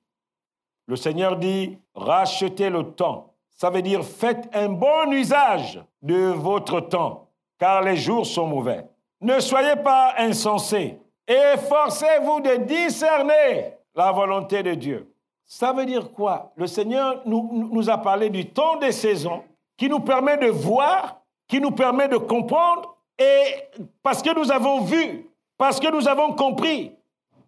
Le 0.87 0.97
Seigneur 0.97 1.37
dit, 1.37 1.77
rachetez 1.95 2.69
le 2.69 2.83
temps. 2.91 3.33
Ça 3.49 3.69
veut 3.69 3.81
dire, 3.81 4.03
faites 4.03 4.49
un 4.53 4.67
bon 4.67 5.09
usage 5.11 5.81
de 6.01 6.31
votre 6.33 6.81
temps, 6.81 7.29
car 7.57 7.81
les 7.81 7.95
jours 7.95 8.25
sont 8.25 8.45
mauvais. 8.45 8.85
Ne 9.21 9.39
soyez 9.39 9.77
pas 9.77 10.15
insensés. 10.17 10.99
Efforcez-vous 11.25 12.41
de 12.41 12.57
discerner 12.65 13.74
la 13.95 14.11
volonté 14.11 14.61
de 14.63 14.73
Dieu. 14.73 15.11
Ça 15.45 15.73
veut 15.73 15.85
dire 15.85 16.11
quoi? 16.11 16.51
Le 16.55 16.67
Seigneur 16.67 17.21
nous, 17.25 17.69
nous 17.71 17.89
a 17.89 17.97
parlé 17.97 18.29
du 18.29 18.47
temps 18.47 18.77
des 18.77 18.91
saisons 18.91 19.43
qui 19.77 19.89
nous 19.89 19.99
permet 19.99 20.37
de 20.37 20.47
voir 20.47 21.21
qui 21.47 21.59
nous 21.59 21.71
permet 21.71 22.07
de 22.07 22.17
comprendre 22.17 22.97
et 23.17 23.69
parce 24.03 24.21
que 24.21 24.33
nous 24.37 24.51
avons 24.51 24.81
vu, 24.81 25.29
parce 25.57 25.79
que 25.79 25.91
nous 25.91 26.07
avons 26.07 26.33
compris, 26.33 26.91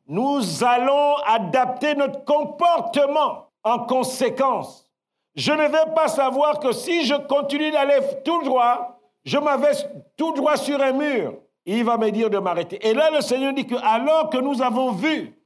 nous 0.07 0.63
allons 0.63 1.15
adapter 1.25 1.95
notre 1.95 2.23
comportement 2.23 3.49
en 3.63 3.79
conséquence. 3.79 4.89
Je 5.35 5.51
ne 5.51 5.63
vais 5.63 5.93
pas 5.93 6.07
savoir 6.07 6.59
que 6.59 6.71
si 6.71 7.05
je 7.05 7.15
continue 7.15 7.71
d'aller 7.71 7.99
tout 8.23 8.43
droit, 8.43 8.99
je 9.25 9.37
m'avais 9.37 9.73
tout 10.15 10.33
droit 10.33 10.55
sur 10.55 10.81
un 10.81 10.93
mur. 10.93 11.35
Il 11.65 11.83
va 11.83 11.97
me 11.97 12.09
dire 12.11 12.29
de 12.29 12.37
m'arrêter. 12.37 12.79
Et 12.87 12.93
là, 12.93 13.11
le 13.11 13.19
Seigneur 13.19 13.53
dit 13.53 13.67
que 13.67 13.75
alors 13.75 14.29
que 14.29 14.37
nous 14.37 14.61
avons 14.61 14.91
vu, 14.91 15.36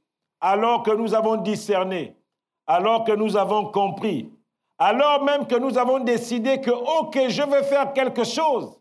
alors 0.42 0.82
que 0.82 0.90
nous 0.90 1.14
avons 1.14 1.36
discerné, 1.36 2.16
alors 2.66 3.04
que 3.04 3.12
nous 3.12 3.36
avons 3.36 3.66
compris, 3.66 4.30
alors 4.76 5.22
même 5.22 5.46
que 5.46 5.54
nous 5.54 5.78
avons 5.78 6.00
décidé 6.00 6.60
que, 6.60 6.70
OK, 6.70 7.18
je 7.28 7.42
veux 7.42 7.62
faire 7.62 7.92
quelque 7.92 8.24
chose, 8.24 8.78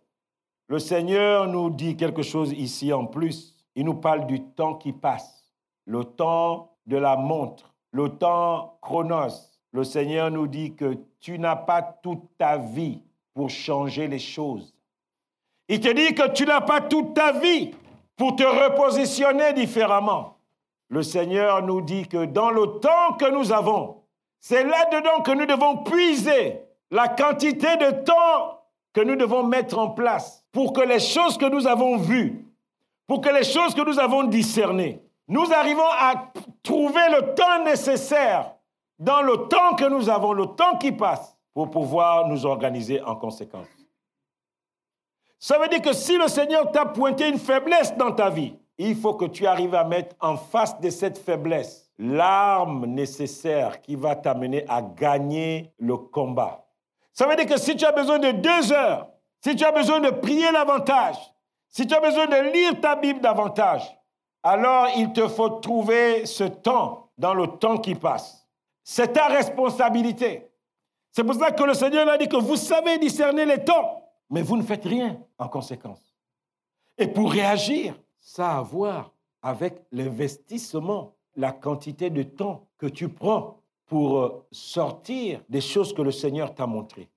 le 0.68 0.80
Seigneur 0.80 1.48
nous 1.48 1.70
dit 1.70 1.96
quelque 1.96 2.24
chose 2.24 2.52
ici 2.54 2.92
en 2.92 3.06
plus. 3.06 3.56
Il 3.76 3.86
nous 3.86 3.96
parle 3.96 4.26
du 4.26 4.42
temps 4.42 4.76
qui 4.76 4.94
passe, 4.94 5.52
le 5.86 6.04
temps 6.04 6.72
de 6.86 6.98
la 6.98 7.16
montre, 7.18 7.74
le 7.92 8.10
temps 8.10 8.78
chronos. 8.82 9.52
Le 9.74 9.84
Seigneur 9.84 10.32
nous 10.32 10.48
dit 10.48 10.76
que 10.76 10.98
tu 11.20 11.38
n'as 11.38 11.58
pas 11.58 11.82
toute 11.82 12.38
ta 12.38 12.58
vie 12.58 13.04
pour 13.34 13.50
changer 13.50 14.08
les 14.08 14.20
choses. 14.20 14.74
Il 15.68 15.80
te 15.80 15.90
dit 15.90 16.16
que 16.16 16.30
tu 16.30 16.46
n'as 16.46 16.62
pas 16.62 16.82
toute 16.82 17.14
ta 17.14 17.34
vie 17.34 17.72
pour 18.16 18.36
te 18.36 18.44
repositionner 18.44 19.54
différemment. 19.54 20.38
Le 20.92 21.04
Seigneur 21.04 21.64
nous 21.64 21.80
dit 21.80 22.06
que 22.06 22.26
dans 22.26 22.50
le 22.50 22.80
temps 22.82 23.14
que 23.18 23.32
nous 23.32 23.54
avons, 23.54 24.04
c'est 24.42 24.66
là-dedans 24.66 25.22
que 25.22 25.32
nous 25.32 25.46
devons 25.46 25.78
puiser 25.78 26.66
la 26.92 27.08
quantité 27.08 27.78
de 27.78 28.04
temps 28.04 28.60
que 28.92 29.00
nous 29.00 29.16
devons 29.16 29.44
mettre 29.44 29.80
en 29.80 29.92
place 29.92 30.46
pour 30.52 30.74
que 30.74 30.82
les 30.82 31.00
choses 31.00 31.38
que 31.38 31.46
nous 31.46 31.66
avons 31.66 31.96
vues, 31.96 32.46
pour 33.08 33.22
que 33.22 33.30
les 33.30 33.46
choses 33.46 33.74
que 33.74 33.88
nous 33.88 34.00
avons 34.00 34.26
discernées, 34.26 35.02
nous 35.30 35.54
arrivons 35.54 35.90
à 35.98 36.30
trouver 36.62 37.08
le 37.10 37.36
temps 37.36 37.64
nécessaire 37.64 38.54
dans 39.00 39.22
le 39.22 39.48
temps 39.48 39.76
que 39.76 39.86
nous 39.86 40.10
avons, 40.10 40.34
le 40.34 40.48
temps 40.48 40.78
qui 40.78 40.92
passe, 40.92 41.38
pour 41.54 41.70
pouvoir 41.70 42.28
nous 42.28 42.46
organiser 42.46 43.02
en 43.02 43.16
conséquence. 43.16 43.68
Ça 45.40 45.58
veut 45.58 45.70
dire 45.70 45.82
que 45.82 45.94
si 45.94 46.18
le 46.18 46.28
Seigneur 46.28 46.70
t'a 46.70 46.86
pointé 46.86 47.30
une 47.30 47.40
faiblesse 47.40 47.96
dans 47.96 48.12
ta 48.12 48.30
vie, 48.30 48.54
il 48.90 48.96
faut 48.96 49.14
que 49.14 49.26
tu 49.26 49.46
arrives 49.46 49.76
à 49.76 49.84
mettre 49.84 50.16
en 50.20 50.38
face 50.38 50.80
de 50.80 50.90
cette 50.90 51.18
faiblesse 51.18 51.92
l'arme 52.02 52.86
nécessaire 52.88 53.82
qui 53.82 53.96
va 53.96 54.16
t'amener 54.16 54.66
à 54.68 54.82
gagner 54.82 55.72
le 55.78 55.98
combat. 55.98 56.66
Ça 57.14 57.28
veut 57.28 57.36
dire 57.36 57.46
que 57.46 57.60
si 57.60 57.76
tu 57.76 57.86
as 57.86 57.92
besoin 57.92 58.18
de 58.18 58.32
deux 58.32 58.74
heures, 58.74 59.08
si 59.44 59.56
tu 59.56 59.64
as 59.64 59.72
besoin 59.72 60.00
de 60.00 60.10
prier 60.10 60.52
davantage, 60.52 61.18
Si 61.74 61.88
tu 61.88 61.94
as 61.96 62.02
besoin 62.02 62.26
de 62.26 62.52
lire 62.52 62.82
ta 62.82 62.98
Bible 62.98 63.22
davantage, 63.22 63.98
alors 64.44 64.88
il 64.98 65.14
te 65.14 65.26
faut 65.30 65.50
trouver 65.50 66.26
ce 66.26 66.44
temps 66.44 67.10
dans 67.18 67.34
le 67.34 67.48
temps 67.48 67.78
qui 67.78 67.96
passe. 67.96 68.46
C'est 68.84 69.14
ta 69.14 69.28
responsabilité. 69.28 70.52
C'est 71.12 71.24
pour 71.24 71.36
ça 71.36 71.52
que 71.52 71.64
le 71.64 71.74
Seigneur 71.74 72.10
a 72.10 72.18
dit 72.18 72.28
que 72.28 72.36
vous 72.36 72.58
savez 72.58 72.98
discerner 72.98 73.46
les 73.46 73.64
temps, 73.64 74.04
mais 74.30 74.42
vous 74.42 74.58
ne 74.58 74.64
faites 74.64 74.84
rien 74.84 75.18
en 75.38 75.48
conséquence. 75.48 76.14
Et 76.98 77.08
pour 77.08 77.32
réagir, 77.32 77.96
ça 78.22 78.52
a 78.52 78.58
à 78.60 78.62
voir 78.62 79.12
avec 79.42 79.84
l'investissement, 79.92 81.16
la 81.36 81.52
quantité 81.52 82.10
de 82.10 82.24
temps 82.24 82.68
que 82.78 82.86
tu 82.86 83.10
prends 83.10 83.58
pour 83.88 84.20
euh, 84.20 84.46
sortir 84.52 85.42
des 85.50 85.60
choses 85.60 85.94
que 85.94 86.02
le 86.02 86.12
Seigneur 86.12 86.54
t'a 86.54 86.68
montrées. 86.68 87.10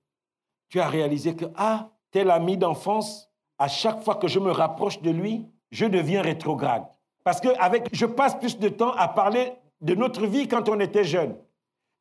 Tu 0.67 0.79
as 0.79 0.87
réalisé 0.87 1.35
que, 1.35 1.45
ah, 1.55 1.89
tel 2.11 2.31
ami 2.31 2.57
d'enfance, 2.57 3.29
à 3.57 3.67
chaque 3.67 4.03
fois 4.03 4.15
que 4.15 4.27
je 4.27 4.39
me 4.39 4.51
rapproche 4.51 5.01
de 5.01 5.11
lui, 5.11 5.45
je 5.71 5.85
deviens 5.85 6.21
rétrograde. 6.21 6.85
Parce 7.23 7.39
que 7.39 7.49
avec, 7.59 7.87
je 7.93 8.05
passe 8.05 8.35
plus 8.35 8.57
de 8.57 8.69
temps 8.69 8.91
à 8.93 9.07
parler 9.07 9.53
de 9.81 9.95
notre 9.95 10.25
vie 10.25 10.47
quand 10.47 10.67
on 10.69 10.79
était 10.79 11.03
jeune. 11.03 11.35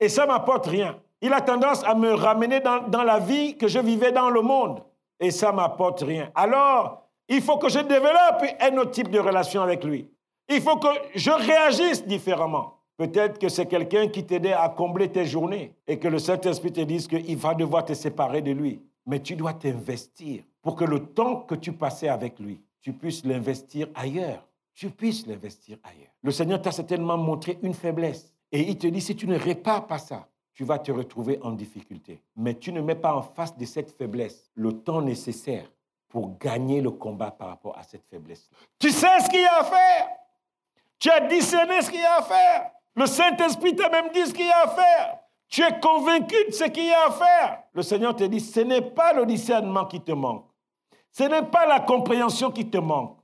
Et 0.01 0.09
ça 0.09 0.27
m'apporte 0.27 0.67
rien. 0.67 0.99
Il 1.21 1.33
a 1.33 1.41
tendance 1.41 1.85
à 1.85 1.95
me 1.95 2.13
ramener 2.13 2.61
dans, 2.61 2.89
dans 2.89 3.03
la 3.03 3.19
vie 3.19 3.57
que 3.57 3.69
je 3.69 3.79
vivais 3.79 4.13
dans 4.13 4.31
le 4.31 4.43
monde. 4.43 4.83
Et 5.21 5.31
ça 5.31 5.53
m'apporte 5.53 6.01
rien. 6.01 6.31
Alors, 6.35 7.04
il 7.29 7.41
faut 7.41 7.59
que 7.59 7.69
je 7.69 7.81
développe 7.81 8.45
un 8.61 8.77
autre 8.79 8.91
type 8.93 9.11
de 9.11 9.19
relation 9.19 9.63
avec 9.63 9.85
lui. 9.85 10.09
Il 10.49 10.61
faut 10.61 10.77
que 10.77 10.89
je 11.15 11.31
réagisse 11.31 12.07
différemment. 12.07 12.75
Peut-être 12.97 13.39
que 13.39 13.49
c'est 13.49 13.67
quelqu'un 13.67 14.09
qui 14.09 14.25
t'aidait 14.25 14.53
à 14.53 14.69
combler 14.69 15.11
tes 15.11 15.25
journées 15.25 15.75
et 15.87 15.99
que 15.99 16.09
le 16.09 16.19
Saint-Esprit 16.19 16.73
te 16.73 16.81
dise 16.83 17.09
qu'il 17.09 17.37
va 17.37 17.55
devoir 17.55 17.85
te 17.85 17.95
séparer 17.95 18.41
de 18.41 18.53
lui. 18.53 18.81
Mais 19.07 19.21
tu 19.21 19.37
dois 19.37 19.55
t'investir 19.55 20.43
pour 20.63 20.77
que 20.77 20.85
le 20.85 21.01
temps 21.01 21.41
que 21.41 21.55
tu 21.55 21.73
passais 21.73 22.09
avec 22.09 22.39
lui, 22.39 22.61
tu 22.81 22.93
puisses 22.93 23.25
l'investir 23.25 23.89
ailleurs 23.95 24.45
tu 24.75 24.91
puisses 24.91 25.27
l'investir 25.27 25.79
ailleurs. 25.85 26.13
Le 26.23 26.33
Seigneur 26.33 26.61
t'a 26.61 26.73
certainement 26.73 27.17
montré 27.17 27.59
une 27.63 27.75
faiblesse 27.75 28.33
et 28.51 28.61
il 28.61 28.77
te 28.77 28.87
dit, 28.87 29.01
si 29.01 29.17
tu 29.17 29.27
ne 29.27 29.39
répares 29.39 29.87
pas 29.87 29.99
ça, 29.99 30.29
tu 30.53 30.65
vas 30.65 30.79
te 30.79 30.93
retrouver 30.93 31.39
en 31.43 31.53
difficulté. 31.53 32.23
Mais 32.37 32.55
tu 32.55 32.73
ne 32.73 32.81
mets 32.81 32.95
pas 32.95 33.15
en 33.15 33.23
face 33.23 33.57
de 33.57 33.65
cette 33.65 33.91
faiblesse 33.91 34.51
le 34.55 34.73
temps 34.73 35.03
nécessaire 35.03 35.71
pour 36.15 36.39
gagner 36.39 36.81
le 36.81 36.93
combat 36.93 37.33
par 37.33 37.49
rapport 37.49 37.77
à 37.77 37.83
cette 37.83 38.07
faiblesse. 38.07 38.49
Tu 38.79 38.91
sais 38.91 39.21
ce 39.21 39.29
qu'il 39.29 39.43
y 39.43 39.47
a 39.47 39.59
à 39.59 39.65
faire. 39.65 40.09
Tu 40.99 41.11
as 41.11 41.21
discerné 41.27 41.83
ce 41.83 41.91
qu'il 41.91 42.01
y 42.01 42.05
a 42.05 42.19
à 42.19 42.23
faire. 42.23 42.71
Le 42.95 43.07
Saint-Esprit 43.07 43.75
t'a 43.75 43.91
même 43.91 44.13
dit 44.13 44.25
ce 44.25 44.33
qu'il 44.33 44.47
y 44.47 44.51
a 44.51 44.63
à 44.63 44.69
faire. 44.69 45.19
Tu 45.49 45.63
es 45.63 45.81
convaincu 45.81 46.37
de 46.49 46.53
ce 46.53 46.65
qu'il 46.65 46.87
y 46.87 46.93
a 46.93 47.09
à 47.09 47.11
faire. 47.11 47.65
Le 47.73 47.83
Seigneur 47.83 48.15
te 48.15 48.25
dit, 48.25 48.41
ce 48.41 48.61
n'est 48.61 48.81
pas 48.81 49.13
le 49.13 49.27
discernement 49.27 49.87
qui 49.87 50.01
te 50.01 50.13
manque. 50.13 50.47
Ce 51.11 51.25
n'est 51.25 51.43
pas 51.43 51.67
la 51.67 51.81
compréhension 51.81 52.51
qui 52.51 52.71
te 52.71 52.79
manque 52.79 53.19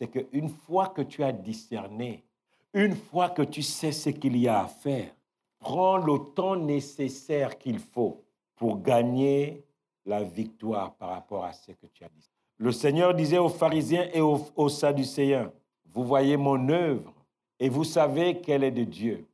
c'est 0.00 0.08
qu'une 0.08 0.48
fois 0.48 0.88
que 0.88 1.02
tu 1.02 1.22
as 1.22 1.32
discerné, 1.32 2.24
une 2.72 2.96
fois 2.96 3.28
que 3.28 3.42
tu 3.42 3.60
sais 3.62 3.92
ce 3.92 4.08
qu'il 4.08 4.34
y 4.38 4.48
a 4.48 4.62
à 4.62 4.66
faire, 4.66 5.14
prends 5.58 5.98
le 5.98 6.32
temps 6.34 6.56
nécessaire 6.56 7.58
qu'il 7.58 7.78
faut 7.78 8.24
pour 8.56 8.80
gagner 8.80 9.62
la 10.06 10.22
victoire 10.22 10.94
par 10.94 11.10
rapport 11.10 11.44
à 11.44 11.52
ce 11.52 11.72
que 11.72 11.86
tu 11.86 12.02
as 12.02 12.08
dit. 12.08 12.29
Le 12.60 12.72
Seigneur 12.72 13.14
disait 13.14 13.38
aux 13.38 13.48
pharisiens 13.48 14.06
et 14.12 14.20
aux, 14.20 14.46
aux 14.54 14.68
sadducéens, 14.68 15.50
vous 15.94 16.04
voyez 16.04 16.36
mon 16.36 16.68
œuvre 16.68 17.10
et 17.58 17.70
vous 17.70 17.84
savez 17.84 18.38
qu'elle 18.42 18.62
est 18.62 18.70
de 18.70 18.84
Dieu. 18.84 19.26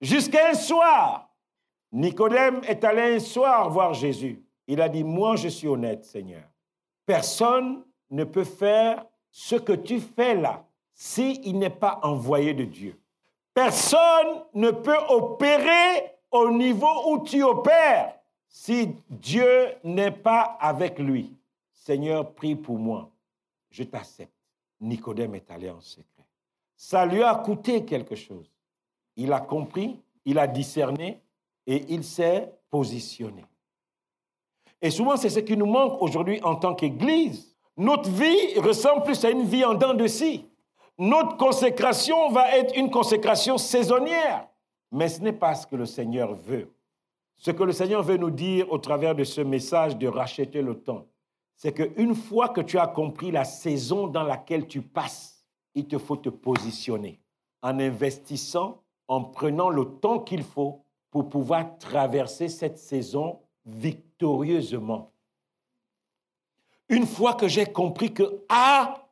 Jusqu'à 0.00 0.48
un 0.48 0.54
soir, 0.54 1.28
Nicodème 1.92 2.62
est 2.66 2.82
allé 2.82 3.16
un 3.16 3.18
soir 3.18 3.68
voir 3.68 3.92
Jésus. 3.92 4.42
Il 4.66 4.80
a 4.80 4.88
dit, 4.88 5.04
moi 5.04 5.36
je 5.36 5.48
suis 5.48 5.68
honnête, 5.68 6.06
Seigneur. 6.06 6.44
Personne 7.04 7.84
ne 8.10 8.24
peut 8.24 8.42
faire 8.42 9.04
ce 9.30 9.56
que 9.56 9.74
tu 9.74 10.00
fais 10.00 10.34
là, 10.34 10.64
s'il 10.94 11.58
n'est 11.58 11.68
pas 11.68 12.00
envoyé 12.02 12.54
de 12.54 12.64
Dieu. 12.64 12.98
Personne 13.52 14.44
ne 14.54 14.70
peut 14.70 14.96
opérer 15.10 16.10
au 16.30 16.50
niveau 16.50 17.12
où 17.12 17.22
tu 17.22 17.42
opères 17.42 18.14
si 18.48 18.96
Dieu 19.10 19.68
n'est 19.84 20.10
pas 20.10 20.56
avec 20.58 20.98
lui. 20.98 21.36
Seigneur, 21.84 22.32
prie 22.32 22.54
pour 22.54 22.78
moi. 22.78 23.10
Je 23.68 23.82
t'accepte. 23.82 24.30
Nicodème 24.80 25.34
est 25.34 25.50
allé 25.50 25.68
en 25.68 25.80
secret. 25.80 26.24
Ça 26.76 27.04
lui 27.04 27.24
a 27.24 27.34
coûté 27.34 27.84
quelque 27.84 28.14
chose. 28.14 28.48
Il 29.16 29.32
a 29.32 29.40
compris, 29.40 30.00
il 30.24 30.38
a 30.38 30.46
discerné 30.46 31.20
et 31.66 31.84
il 31.88 32.04
s'est 32.04 32.52
positionné. 32.70 33.44
Et 34.80 34.90
souvent, 34.90 35.16
c'est 35.16 35.28
ce 35.28 35.40
qui 35.40 35.56
nous 35.56 35.66
manque 35.66 36.00
aujourd'hui 36.00 36.40
en 36.44 36.54
tant 36.54 36.76
qu'Église. 36.76 37.52
Notre 37.76 38.10
vie 38.10 38.60
ressemble 38.60 39.02
plus 39.02 39.24
à 39.24 39.30
une 39.30 39.44
vie 39.44 39.64
en 39.64 39.74
dents 39.74 39.94
de 39.94 40.06
scie. 40.06 40.44
Notre 40.98 41.36
consécration 41.36 42.30
va 42.30 42.56
être 42.58 42.76
une 42.76 42.92
consécration 42.92 43.58
saisonnière. 43.58 44.46
Mais 44.92 45.08
ce 45.08 45.20
n'est 45.20 45.32
pas 45.32 45.56
ce 45.56 45.66
que 45.66 45.74
le 45.74 45.86
Seigneur 45.86 46.32
veut. 46.32 46.72
Ce 47.38 47.50
que 47.50 47.64
le 47.64 47.72
Seigneur 47.72 48.04
veut 48.04 48.18
nous 48.18 48.30
dire 48.30 48.70
au 48.70 48.78
travers 48.78 49.16
de 49.16 49.24
ce 49.24 49.40
message 49.40 49.96
de 49.96 50.06
racheter 50.06 50.62
le 50.62 50.80
temps, 50.80 51.08
c'est 51.62 51.72
qu'une 51.72 52.16
fois 52.16 52.48
que 52.48 52.60
tu 52.60 52.76
as 52.76 52.88
compris 52.88 53.30
la 53.30 53.44
saison 53.44 54.08
dans 54.08 54.24
laquelle 54.24 54.66
tu 54.66 54.82
passes, 54.82 55.46
il 55.76 55.86
te 55.86 55.96
faut 55.96 56.16
te 56.16 56.28
positionner 56.28 57.20
en 57.62 57.78
investissant, 57.78 58.82
en 59.06 59.22
prenant 59.22 59.70
le 59.70 59.84
temps 59.84 60.18
qu'il 60.18 60.42
faut 60.42 60.84
pour 61.12 61.28
pouvoir 61.28 61.78
traverser 61.78 62.48
cette 62.48 62.78
saison 62.78 63.38
victorieusement. 63.64 65.12
Une 66.88 67.06
fois 67.06 67.34
que 67.34 67.46
j'ai 67.46 67.66
compris 67.66 68.12
que, 68.12 68.42
ah, 68.48 69.06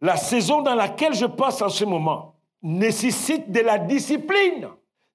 la 0.00 0.16
saison 0.16 0.62
dans 0.62 0.76
laquelle 0.76 1.14
je 1.14 1.26
passe 1.26 1.60
en 1.60 1.70
ce 1.70 1.84
moment 1.84 2.36
nécessite 2.62 3.50
de 3.50 3.60
la 3.62 3.78
discipline, 3.78 4.68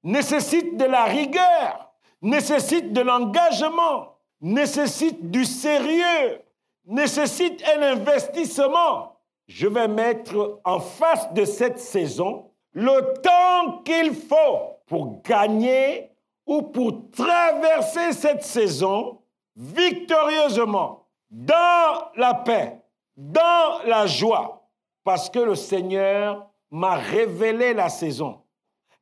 nécessite 0.04 0.75
de 0.75 0.84
la 0.84 1.06
rigueur, 1.06 1.93
nécessite 2.21 2.91
de 2.91 2.99
l'engagement, 2.99 4.17
nécessite 4.41 5.32
du 5.32 5.45
sérieux, 5.45 6.41
nécessite 6.86 7.63
un 7.76 7.82
investissement. 7.82 9.17
Je 9.48 9.67
vais 9.67 9.88
mettre 9.88 10.60
en 10.63 10.80
face 10.80 11.34
de 11.34 11.46
cette 11.46 11.80
saison 11.80 12.52
le 12.74 13.13
temps 13.22 13.82
qu'il 13.84 14.13
faut 14.13 14.80
pour 14.88 15.22
gagner 15.22 16.12
ou 16.46 16.62
pour 16.62 17.10
traverser 17.12 18.13
cette 18.13 18.44
saison 18.44 19.22
victorieusement 19.56 21.08
dans 21.30 22.12
la 22.15 22.34
paix, 22.34 22.82
dans 23.15 23.84
la 23.86 24.06
joie, 24.06 24.70
parce 25.04 25.30
que 25.30 25.39
le 25.39 25.56
Seigneur 25.56 26.48
m'a 26.70 26.96
révélé 26.96 27.74
la 27.74 27.89
saison. 27.89 28.41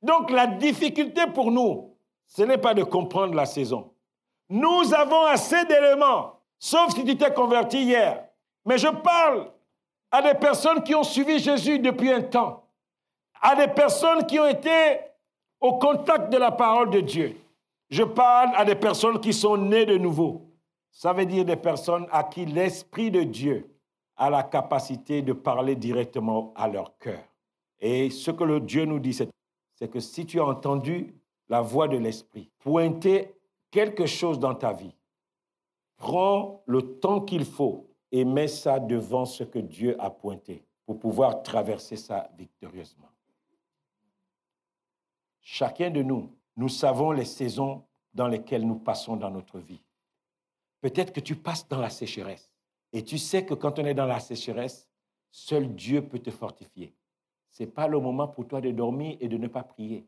Donc 0.01 0.31
la 0.31 0.47
difficulté 0.47 1.27
pour 1.33 1.51
nous, 1.51 1.95
ce 2.25 2.43
n'est 2.43 2.57
pas 2.57 2.73
de 2.73 2.83
comprendre 2.83 3.33
la 3.33 3.45
saison. 3.45 3.91
Nous 4.49 4.93
avons 4.93 5.25
assez 5.25 5.65
d'éléments, 5.65 6.38
sauf 6.59 6.93
si 6.93 7.03
tu 7.03 7.17
t'es 7.17 7.33
converti 7.33 7.83
hier. 7.83 8.25
Mais 8.65 8.77
je 8.77 8.87
parle 8.87 9.49
à 10.11 10.21
des 10.21 10.37
personnes 10.37 10.83
qui 10.83 10.93
ont 10.93 11.03
suivi 11.03 11.39
Jésus 11.39 11.79
depuis 11.79 12.11
un 12.11 12.21
temps, 12.21 12.67
à 13.41 13.55
des 13.55 13.67
personnes 13.67 14.25
qui 14.25 14.39
ont 14.39 14.47
été 14.47 14.99
au 15.59 15.77
contact 15.77 16.31
de 16.31 16.37
la 16.37 16.51
parole 16.51 16.89
de 16.89 16.99
Dieu. 16.99 17.35
Je 17.89 18.03
parle 18.03 18.51
à 18.55 18.65
des 18.65 18.75
personnes 18.75 19.19
qui 19.19 19.33
sont 19.33 19.57
nées 19.57 19.85
de 19.85 19.97
nouveau. 19.97 20.45
Ça 20.91 21.13
veut 21.13 21.25
dire 21.25 21.45
des 21.45 21.55
personnes 21.55 22.07
à 22.11 22.23
qui 22.23 22.45
l'Esprit 22.45 23.09
de 23.11 23.23
Dieu 23.23 23.65
a 24.17 24.29
la 24.29 24.43
capacité 24.43 25.21
de 25.21 25.33
parler 25.33 25.75
directement 25.75 26.53
à 26.55 26.67
leur 26.67 26.97
cœur. 26.97 27.23
Et 27.79 28.09
ce 28.09 28.31
que 28.31 28.43
le 28.43 28.59
Dieu 28.59 28.85
nous 28.85 28.99
dit, 28.99 29.13
c'est 29.13 29.87
que 29.87 29.99
si 29.99 30.25
tu 30.25 30.39
as 30.39 30.45
entendu 30.45 31.13
la 31.47 31.61
voix 31.61 31.87
de 31.87 31.97
l'Esprit 31.97 32.51
pointer 32.59 33.33
quelque 33.71 34.05
chose 34.05 34.39
dans 34.39 34.55
ta 34.55 34.73
vie, 34.73 34.93
prends 35.99 36.63
le 36.65 36.99
temps 36.99 37.21
qu'il 37.21 37.45
faut 37.45 37.87
et 38.11 38.25
mets 38.25 38.47
ça 38.47 38.79
devant 38.79 39.25
ce 39.25 39.43
que 39.43 39.59
Dieu 39.59 39.95
a 40.01 40.09
pointé 40.09 40.65
pour 40.85 40.97
pouvoir 40.97 41.43
traverser 41.43 41.95
ça 41.95 42.31
victorieusement. 42.35 43.11
Chacun 45.41 45.91
de 45.91 46.01
nous, 46.01 46.35
nous 46.55 46.69
savons 46.69 47.11
les 47.11 47.25
saisons 47.25 47.83
dans 48.13 48.27
lesquelles 48.27 48.65
nous 48.65 48.79
passons 48.79 49.15
dans 49.15 49.29
notre 49.29 49.59
vie. 49.59 49.83
Peut-être 50.81 51.13
que 51.13 51.19
tu 51.19 51.35
passes 51.35 51.67
dans 51.67 51.79
la 51.79 51.89
sécheresse. 51.89 52.49
Et 52.91 53.03
tu 53.03 53.17
sais 53.17 53.45
que 53.45 53.53
quand 53.53 53.77
on 53.77 53.85
est 53.85 53.93
dans 53.93 54.07
la 54.07 54.19
sécheresse, 54.19 54.89
seul 55.31 55.75
Dieu 55.75 56.07
peut 56.07 56.19
te 56.19 56.31
fortifier. 56.31 56.95
Ce 57.51 57.63
n'est 57.63 57.69
pas 57.69 57.87
le 57.87 57.99
moment 57.99 58.27
pour 58.27 58.47
toi 58.47 58.61
de 58.61 58.71
dormir 58.71 59.17
et 59.19 59.27
de 59.27 59.37
ne 59.37 59.47
pas 59.47 59.63
prier. 59.63 60.07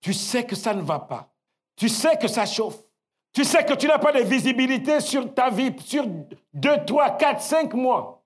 Tu 0.00 0.12
sais 0.12 0.44
que 0.44 0.56
ça 0.56 0.74
ne 0.74 0.82
va 0.82 0.98
pas. 0.98 1.32
Tu 1.76 1.88
sais 1.88 2.18
que 2.18 2.28
ça 2.28 2.44
chauffe. 2.44 2.89
Tu 3.32 3.44
sais 3.44 3.64
que 3.64 3.74
tu 3.74 3.86
n'as 3.86 3.98
pas 3.98 4.12
de 4.12 4.22
visibilité 4.22 5.00
sur 5.00 5.32
ta 5.32 5.50
vie, 5.50 5.74
sur 5.80 6.04
deux, 6.52 6.84
trois, 6.84 7.10
quatre, 7.10 7.40
cinq 7.40 7.74
mois. 7.74 8.24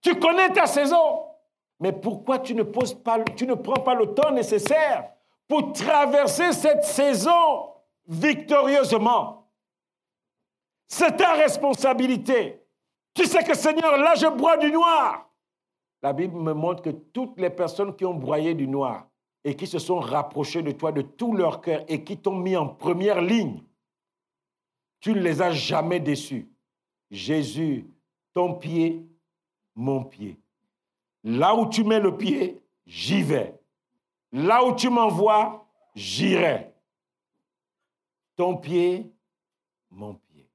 Tu 0.00 0.18
connais 0.18 0.50
ta 0.50 0.66
saison. 0.66 1.24
Mais 1.80 1.92
pourquoi 1.92 2.38
tu 2.38 2.54
ne, 2.54 2.62
prends 2.62 3.82
pas 3.82 3.94
le 3.94 4.14
temps 4.14 4.30
nécessaire 4.30 5.10
pour 5.46 5.72
traverser 5.72 6.52
cette 6.52 6.84
saison 6.84 7.70
victorieusement? 8.06 9.50
C'est 10.88 11.16
ta 11.16 11.34
responsabilité. 11.34 12.62
Tu 13.12 13.26
sais 13.26 13.42
que 13.42 13.54
Seigneur, 13.54 13.98
là 13.98 14.14
je 14.14 14.28
bois 14.28 14.56
du 14.56 14.70
noir. 14.70 15.28
la 16.02 16.12
Bible 16.12 16.38
me 16.38 16.54
montre 16.54 16.82
que 16.82 16.90
toutes 16.90 17.38
les 17.38 17.50
personnes 17.50 17.94
qui 17.94 18.04
ont 18.04 18.14
broyé 18.14 18.54
du 18.54 18.68
noir 18.68 19.08
et 19.44 19.54
qui 19.54 19.66
se 19.66 19.78
sont 19.78 19.98
rapprochées 19.98 20.62
de 20.62 20.72
toi 20.72 20.92
de 20.92 21.02
tout 21.02 21.34
leur 21.34 21.60
cœur 21.60 21.84
et 21.88 22.04
qui 22.04 22.16
t'ont 22.16 22.36
mis 22.36 22.56
en 22.56 22.68
première 22.68 23.20
ligne, 23.20 23.62
tu 25.00 25.12
ne 25.12 25.20
les 25.20 25.42
as 25.42 25.52
jamais 25.52 26.00
déçus. 26.00 26.48
Jésus, 27.10 27.86
ton 28.34 28.54
pied, 28.54 29.06
mon 29.74 30.04
pied. 30.04 30.40
Là 31.24 31.54
où 31.54 31.68
tu 31.68 31.84
mets 31.84 32.00
le 32.00 32.16
pied, 32.16 32.62
j'y 32.86 33.22
vais. 33.22 33.58
Là 34.32 34.64
où 34.64 34.74
tu 34.74 34.90
m'envoies, 34.90 35.66
j'irai. 35.94 36.72
Ton 38.36 38.56
pied, 38.56 39.10
mon 39.90 40.14
pied. 40.14 40.48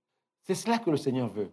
C'est 0.44 0.56
cela 0.56 0.78
que 0.78 0.90
le 0.90 0.98
Seigneur 0.98 1.28
veut. 1.28 1.52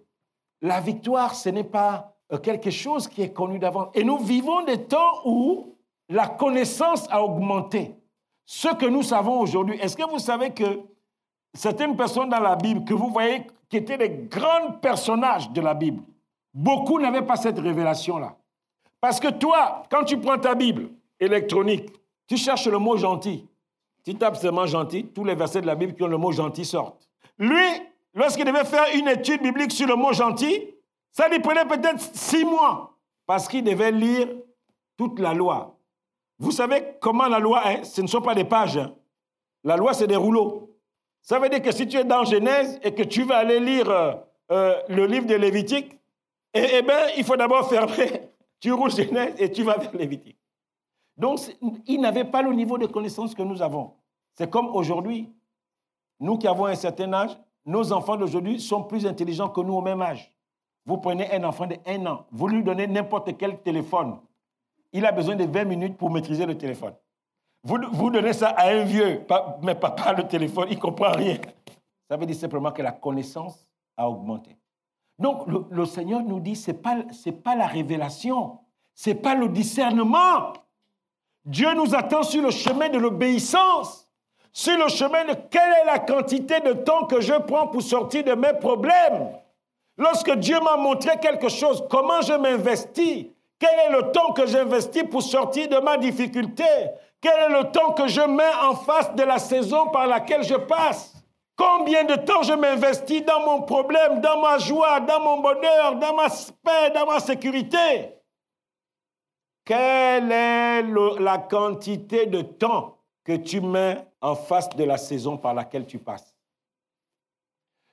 La 0.61 0.81
victoire, 0.81 1.35
ce 1.35 1.49
n'est 1.49 1.65
pas 1.65 2.17
euh, 2.33 2.39
quelque 2.39 2.71
chose 2.71 3.09
qui 3.09 3.23
est 3.23 3.33
connu 3.33 3.59
d'avance. 3.59 3.89
Et 3.95 4.05
nous 4.05 4.19
vivons 4.19 4.65
des 4.65 4.85
temps 4.85 5.23
où 5.25 5.77
la 6.09 6.29
connaissance 6.29 7.07
a 7.11 7.23
augmenté. 7.23 7.95
Ce 8.45 8.75
que 8.75 8.87
nous 8.87 9.03
savons 9.03 9.41
aujourd'hui, 9.41 9.77
est-ce 9.79 9.97
que 9.97 10.09
vous 10.09 10.19
savez 10.19 10.53
que 10.53 10.81
certaines 11.59 11.97
personnes 11.97 12.29
dans 12.29 12.41
la 12.41 12.55
Bible 12.55 12.85
que 12.85 12.95
vous 12.95 13.09
voyez 13.09 13.43
qui 13.69 13.79
étaient 13.79 13.99
des 13.99 14.11
grands 14.11 14.73
personnages 14.81 15.51
de 15.51 15.61
la 15.61 15.75
Bible, 15.75 16.03
beaucoup 16.55 17.01
n'avaient 17.01 17.23
pas 17.23 17.37
cette 17.37 17.59
révélation-là. 17.59 18.37
Parce 19.01 19.19
que 19.21 19.29
toi, 19.29 19.83
quand 19.91 20.05
tu 20.05 20.19
prends 20.19 20.39
ta 20.39 20.55
Bible 20.55 20.89
électronique, 21.19 21.91
tu 22.29 22.37
cherches 22.37 22.69
le 22.69 22.79
mot 22.79 22.97
gentil. 22.97 23.47
Tu 24.05 24.15
tapes 24.15 24.37
seulement 24.37 24.67
gentil, 24.67 25.07
tous 25.07 25.25
les 25.25 25.35
versets 25.35 25.61
de 25.61 25.67
la 25.67 25.75
Bible 25.75 25.95
qui 25.95 26.03
ont 26.03 26.09
le 26.09 26.17
mot 26.17 26.33
gentil 26.33 26.65
sortent. 26.65 27.09
Lui, 27.39 27.67
lorsqu'il 28.15 28.45
devait 28.45 28.65
faire 28.65 28.87
une 28.95 29.09
étude 29.09 29.43
biblique 29.43 29.73
sur 29.73 29.89
le 29.89 29.97
mot 29.97 30.13
gentil, 30.13 30.65
ça 31.11 31.29
lui 31.29 31.41
prenait 31.41 31.65
peut-être 31.65 32.01
six 32.15 32.45
mois 32.45 32.97
parce 33.27 33.49
qu'il 33.49 33.65
devait 33.65 33.93
lire 33.93 34.29
toute 34.97 35.19
la 35.19 35.35
loi. 35.35 35.77
Vous 36.39 36.53
savez 36.53 36.85
comment 37.01 37.27
la 37.27 37.41
loi 37.41 37.73
est? 37.73 37.85
Ce 37.85 38.01
ne 38.01 38.07
sont 38.07 38.23
pas 38.23 38.35
des 38.35 38.45
pages. 38.45 38.79
Hein. 38.79 38.95
La 39.65 39.77
loi, 39.77 39.93
c'est 39.93 40.07
des 40.07 40.17
rouleaux. 40.17 40.78
Ça 41.23 41.39
veut 41.39 41.49
dire 41.49 41.63
que 41.63 41.73
si 41.73 41.87
tu 41.87 41.97
es 41.97 42.05
dans 42.05 42.25
Genèse 42.25 42.79
et 42.83 42.95
que 42.95 43.03
tu 43.03 43.25
vas 43.25 43.39
aller 43.39 43.61
lire 43.61 43.91
euh, 43.91 44.13
euh, 44.51 44.75
le 44.89 45.07
livre 45.07 45.27
de 45.27 45.35
Lévitique, 45.35 45.99
eh, 46.55 46.67
eh 46.75 46.83
bien, 46.83 47.09
il 47.17 47.25
faut 47.25 47.37
d'abord 47.37 47.69
fermer. 47.69 48.31
Tu 48.61 48.73
roules 48.73 48.91
Genèse 48.91 49.35
et 49.39 49.53
tu 49.53 49.63
vas 49.63 49.77
vers 49.77 49.95
Lévitique. 49.95 50.37
Donc, 51.17 51.39
il 51.87 52.01
n'avait 52.01 52.25
pas 52.25 52.43
le 52.43 52.53
niveau 52.53 52.77
de 52.77 52.87
connaissance 52.87 53.33
que 53.33 53.43
nous 53.43 53.63
avons. 53.63 53.93
C'est 54.35 54.51
comme 54.51 54.67
aujourd'hui. 54.75 55.33
Nous 56.19 56.39
qui 56.39 56.49
avons 56.49 56.67
un 56.67 56.75
certain 56.75 57.13
âge, 57.13 57.39
nos 57.65 57.93
enfants 57.93 58.17
d'aujourd'hui 58.17 58.59
sont 58.59 58.83
plus 58.83 59.07
intelligents 59.07 59.49
que 59.49 59.61
nous 59.61 59.75
au 59.75 59.81
même 59.81 60.03
âge. 60.03 60.35
Vous 60.87 60.99
prenez 60.99 61.31
un 61.33 61.45
enfant 61.45 61.67
de 61.67 61.77
1 61.87 62.07
an, 62.07 62.27
vous 62.33 62.49
lui 62.49 62.63
donnez 62.63 62.87
n'importe 62.87 63.37
quel 63.37 63.61
téléphone. 63.61 64.19
Il 64.93 65.05
a 65.05 65.13
besoin 65.13 65.37
de 65.37 65.45
20 65.45 65.65
minutes 65.65 65.97
pour 65.99 66.11
maîtriser 66.11 66.47
le 66.47 66.57
téléphone. 66.57 66.95
Vous, 67.65 68.11
donnez 68.11 68.33
ça 68.33 68.49
à 68.51 68.69
un 68.69 68.85
vieux, 68.85 69.27
mais 69.63 69.75
pas, 69.75 69.95
le 70.17 70.27
téléphone, 70.27 70.69
il 70.71 70.77
ne 70.77 70.81
comprend 70.81 71.13
rien. 71.13 71.37
Ça 72.09 72.17
veut 72.17 72.27
dire 72.27 72.37
simplement 72.37 72.71
que 72.71 72.83
la 72.83 72.93
connaissance 72.93 73.69
a 73.97 74.09
augmenté. 74.09 74.57
Donc 75.19 75.47
le, 75.49 75.85
Seigneur 75.85 76.23
nous 76.23 76.41
dit, 76.41 76.55
ce 76.55 76.71
n'est 76.71 76.79
pas, 76.79 76.97
pas 77.45 77.57
la 77.57 77.67
révélation, 77.67 78.59
ce 78.95 79.11
n'est 79.11 79.17
pas 79.17 79.35
le 79.35 79.49
discernement. 79.49 80.53
Dieu 81.45 81.75
nous 81.75 81.95
attend 81.95 82.23
sur 82.23 82.43
le 82.43 82.51
chemin 82.51 82.89
de 82.89 82.99
l'obéissance, 82.99 84.09
sur 84.53 84.79
le 84.79 84.89
chemin 84.89 85.25
de 85.25 85.35
quelle 85.51 85.73
est 85.83 85.87
la 85.87 85.99
quantité 85.99 86.61
de 86.61 86.73
temps 86.73 87.07
que 87.07 87.21
je 87.21 87.35
prends 87.35 87.67
pour 87.67 87.83
sortir 87.83 88.23
de 88.23 88.35
mes 88.35 88.53
problèmes. 88.55 89.31
Lorsque 89.97 90.33
Dieu 90.37 90.61
m'a 90.61 90.77
montré 90.77 91.19
quelque 91.19 91.49
chose, 91.49 91.85
comment 91.91 92.21
je 92.23 92.35
m'investis, 92.35 93.27
quel 93.59 93.79
est 93.87 93.91
le 93.91 94.13
temps 94.13 94.33
que 94.33 94.47
j'investis 94.47 95.03
pour 95.03 95.23
sortir 95.23 95.69
de 95.69 95.79
ma 95.79 95.97
difficulté, 95.97 96.65
quel 97.21 97.51
est 97.51 97.63
le 97.63 97.71
temps 97.71 97.93
que 97.93 98.07
je 98.07 98.21
mets 98.21 98.55
en 98.63 98.75
face 98.75 99.15
de 99.15 99.23
la 99.23 99.39
saison 99.39 99.89
par 99.89 100.07
laquelle 100.07 100.45
je 100.45 100.55
passe, 100.55 101.15
combien 101.57 102.05
de 102.05 102.15
temps 102.15 102.43
je 102.43 102.53
m'investis 102.53 103.25
dans 103.25 103.45
mon 103.45 103.63
problème, 103.63 104.21
dans 104.21 104.41
ma 104.41 104.59
joie, 104.59 105.01
dans 105.01 105.21
mon 105.21 105.41
bonheur, 105.41 105.97
dans 105.97 106.15
ma 106.15 106.29
paix, 106.63 106.91
dans 106.95 107.07
ma 107.07 107.21
sécurité? 107.21 108.15
Quelle 109.65 110.33
est 110.33 110.83
la 110.83 111.39
quantité 111.39 112.27
de 112.27 112.43
temps 112.43 112.99
que 113.25 113.37
tu 113.37 113.61
mets 113.61 113.99
en 114.21 114.35
face 114.35 114.71
de 114.71 114.85
la 114.85 114.97
saison 114.97 115.37
par 115.37 115.53
laquelle 115.53 115.87
tu 115.87 115.99
passes? 115.99 116.35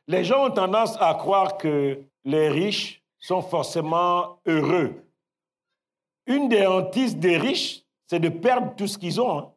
Les 0.08 0.24
gens 0.24 0.46
ont 0.46 0.52
tendance 0.52 0.96
à 1.02 1.16
croire 1.16 1.58
que 1.58 2.00
les 2.24 2.50
riches 2.50 3.04
sont 3.18 3.42
forcément 3.42 4.40
heureux. 4.46 5.04
Une 6.28 6.48
des 6.48 6.66
hantises 6.66 7.18
des 7.18 7.38
riches, 7.38 7.85
c'est 8.08 8.20
de 8.20 8.30
perdre 8.30 8.76
tout 8.76 8.88
ce 8.88 8.98
qu'ils 8.98 9.20
ont. 9.20 9.40
Hein. 9.40 9.52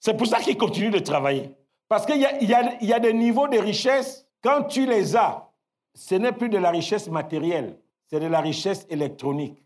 C'est 0.00 0.16
pour 0.16 0.26
ça 0.26 0.40
qu'ils 0.40 0.56
continuent 0.56 0.90
de 0.90 0.98
travailler. 0.98 1.50
Parce 1.88 2.06
qu'il 2.06 2.16
y, 2.16 2.44
y, 2.86 2.92
a 2.92 3.00
des 3.00 3.12
niveaux 3.14 3.48
de 3.48 3.58
richesse, 3.58 4.26
quand 4.42 4.64
tu 4.64 4.86
les 4.86 5.16
as, 5.16 5.50
ce 5.94 6.14
n'est 6.14 6.32
plus 6.32 6.48
de 6.48 6.58
la 6.58 6.70
richesse 6.70 7.08
matérielle, 7.08 7.78
c'est 8.06 8.20
de 8.20 8.26
la 8.26 8.40
richesse 8.40 8.86
électronique. 8.90 9.64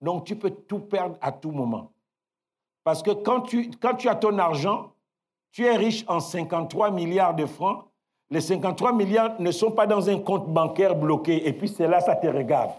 Donc 0.00 0.24
tu 0.24 0.36
peux 0.36 0.50
tout 0.50 0.80
perdre 0.80 1.16
à 1.20 1.30
tout 1.32 1.52
moment. 1.52 1.92
Parce 2.84 3.02
que 3.02 3.12
quand 3.12 3.42
tu, 3.42 3.70
quand 3.80 3.94
tu 3.94 4.08
as 4.08 4.16
ton 4.16 4.38
argent, 4.38 4.92
tu 5.52 5.66
es 5.66 5.76
riche 5.76 6.04
en 6.08 6.18
53 6.18 6.90
milliards 6.90 7.34
de 7.34 7.46
francs, 7.46 7.84
les 8.30 8.40
53 8.40 8.92
milliards 8.92 9.40
ne 9.40 9.50
sont 9.50 9.70
pas 9.70 9.86
dans 9.86 10.10
un 10.10 10.18
compte 10.18 10.48
bancaire 10.48 10.96
bloqué 10.96 11.46
et 11.46 11.52
puis 11.52 11.68
c'est 11.68 11.86
là, 11.86 12.00
ça 12.00 12.16
te 12.16 12.26
regarde. 12.26 12.72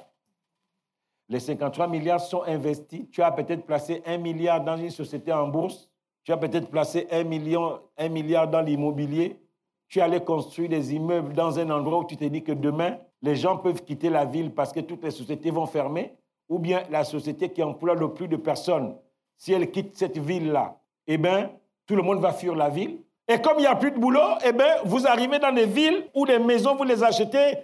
Les 1.33 1.39
53 1.39 1.87
milliards 1.87 2.19
sont 2.19 2.43
investis. 2.43 3.09
Tu 3.11 3.23
as 3.23 3.31
peut-être 3.31 3.65
placé 3.65 4.03
un 4.05 4.19
milliard 4.19 4.63
dans 4.63 4.77
une 4.77 4.91
société 4.91 5.33
en 5.33 5.47
bourse. 5.47 5.89
Tu 6.23 6.31
as 6.31 6.37
peut-être 6.37 6.69
placé 6.69 7.07
un, 7.09 7.23
million, 7.23 7.79
un 7.97 8.09
milliard 8.09 8.47
dans 8.47 8.61
l'immobilier. 8.61 9.39
Tu 9.87 9.99
allais 9.99 10.23
construire 10.23 10.69
des 10.69 10.93
immeubles 10.93 11.33
dans 11.33 11.57
un 11.57 11.71
endroit 11.71 11.97
où 11.97 12.05
tu 12.05 12.17
t'es 12.17 12.29
dit 12.29 12.43
que 12.43 12.51
demain, 12.51 12.99
les 13.23 13.35
gens 13.35 13.57
peuvent 13.57 13.83
quitter 13.83 14.11
la 14.11 14.25
ville 14.25 14.53
parce 14.53 14.71
que 14.71 14.81
toutes 14.81 15.03
les 15.03 15.09
sociétés 15.09 15.49
vont 15.49 15.65
fermer. 15.65 16.13
Ou 16.49 16.59
bien 16.59 16.83
la 16.91 17.03
société 17.03 17.49
qui 17.49 17.63
emploie 17.63 17.95
le 17.95 18.13
plus 18.13 18.27
de 18.27 18.35
personnes, 18.35 18.95
si 19.35 19.53
elle 19.53 19.71
quitte 19.71 19.97
cette 19.97 20.19
ville-là, 20.19 20.77
eh 21.07 21.17
bien, 21.17 21.49
tout 21.87 21.95
le 21.95 22.03
monde 22.03 22.19
va 22.19 22.31
fuir 22.31 22.53
la 22.53 22.69
ville. 22.69 22.99
Et 23.27 23.41
comme 23.41 23.55
il 23.57 23.61
n'y 23.61 23.65
a 23.65 23.75
plus 23.75 23.89
de 23.89 23.97
boulot, 23.97 24.37
eh 24.45 24.51
bien, 24.51 24.75
vous 24.85 25.07
arrivez 25.07 25.39
dans 25.39 25.51
des 25.51 25.65
villes 25.65 26.05
où 26.13 26.27
des 26.27 26.37
maisons, 26.37 26.75
vous 26.75 26.83
les 26.83 27.03
achetez. 27.03 27.57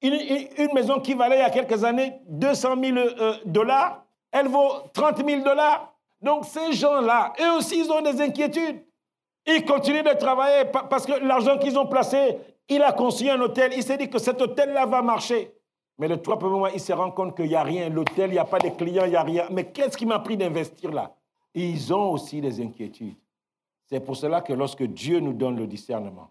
Une, 0.00 0.72
maison 0.74 1.00
qui 1.00 1.14
valait 1.14 1.38
il 1.38 1.40
y 1.40 1.42
a 1.42 1.50
quelques 1.50 1.82
années 1.82 2.20
200 2.28 2.76
000 2.82 2.96
euh, 2.96 3.34
dollars, 3.44 4.04
elle 4.30 4.48
vaut 4.48 4.70
30 4.92 5.26
000 5.26 5.42
dollars. 5.42 5.92
Donc 6.20 6.44
ces 6.44 6.72
gens-là, 6.72 7.32
eux 7.40 7.58
aussi, 7.58 7.80
ils 7.80 7.90
ont 7.90 8.00
des 8.00 8.20
inquiétudes. 8.20 8.84
Ils 9.46 9.64
continuent 9.64 10.04
de 10.04 10.16
travailler 10.16 10.64
parce 10.90 11.06
que 11.06 11.12
l'argent 11.24 11.58
qu'ils 11.58 11.78
ont 11.78 11.86
placé, 11.86 12.38
il 12.68 12.82
a 12.82 12.92
construit 12.92 13.30
un 13.30 13.40
hôtel. 13.40 13.72
Il 13.74 13.82
s'est 13.82 13.96
dit 13.96 14.10
que 14.10 14.18
cet 14.18 14.40
hôtel-là 14.40 14.86
va 14.86 15.02
marcher. 15.02 15.54
Mais 15.98 16.06
le 16.06 16.20
trois 16.20 16.38
premiers 16.38 16.58
mois, 16.58 16.70
il 16.70 16.80
se 16.80 16.92
rend 16.92 17.10
compte 17.10 17.36
qu'il 17.36 17.46
n'y 17.46 17.54
a 17.54 17.62
rien. 17.62 17.88
L'hôtel, 17.88 18.30
il 18.30 18.34
n'y 18.34 18.38
a 18.38 18.44
pas 18.44 18.58
de 18.58 18.68
clients, 18.68 19.04
il 19.04 19.10
n'y 19.10 19.16
a 19.16 19.22
rien. 19.22 19.46
Mais 19.50 19.64
qu'est-ce 19.64 19.96
qui 19.96 20.06
m'a 20.06 20.20
pris 20.20 20.36
d'investir 20.36 20.92
là? 20.92 21.14
Ils 21.54 21.92
ont 21.92 22.12
aussi 22.12 22.40
des 22.40 22.60
inquiétudes. 22.60 23.16
C'est 23.86 24.00
pour 24.00 24.16
cela 24.16 24.42
que 24.42 24.52
lorsque 24.52 24.82
Dieu 24.82 25.18
nous 25.18 25.32
donne 25.32 25.56
le 25.56 25.66
discernement, 25.66 26.30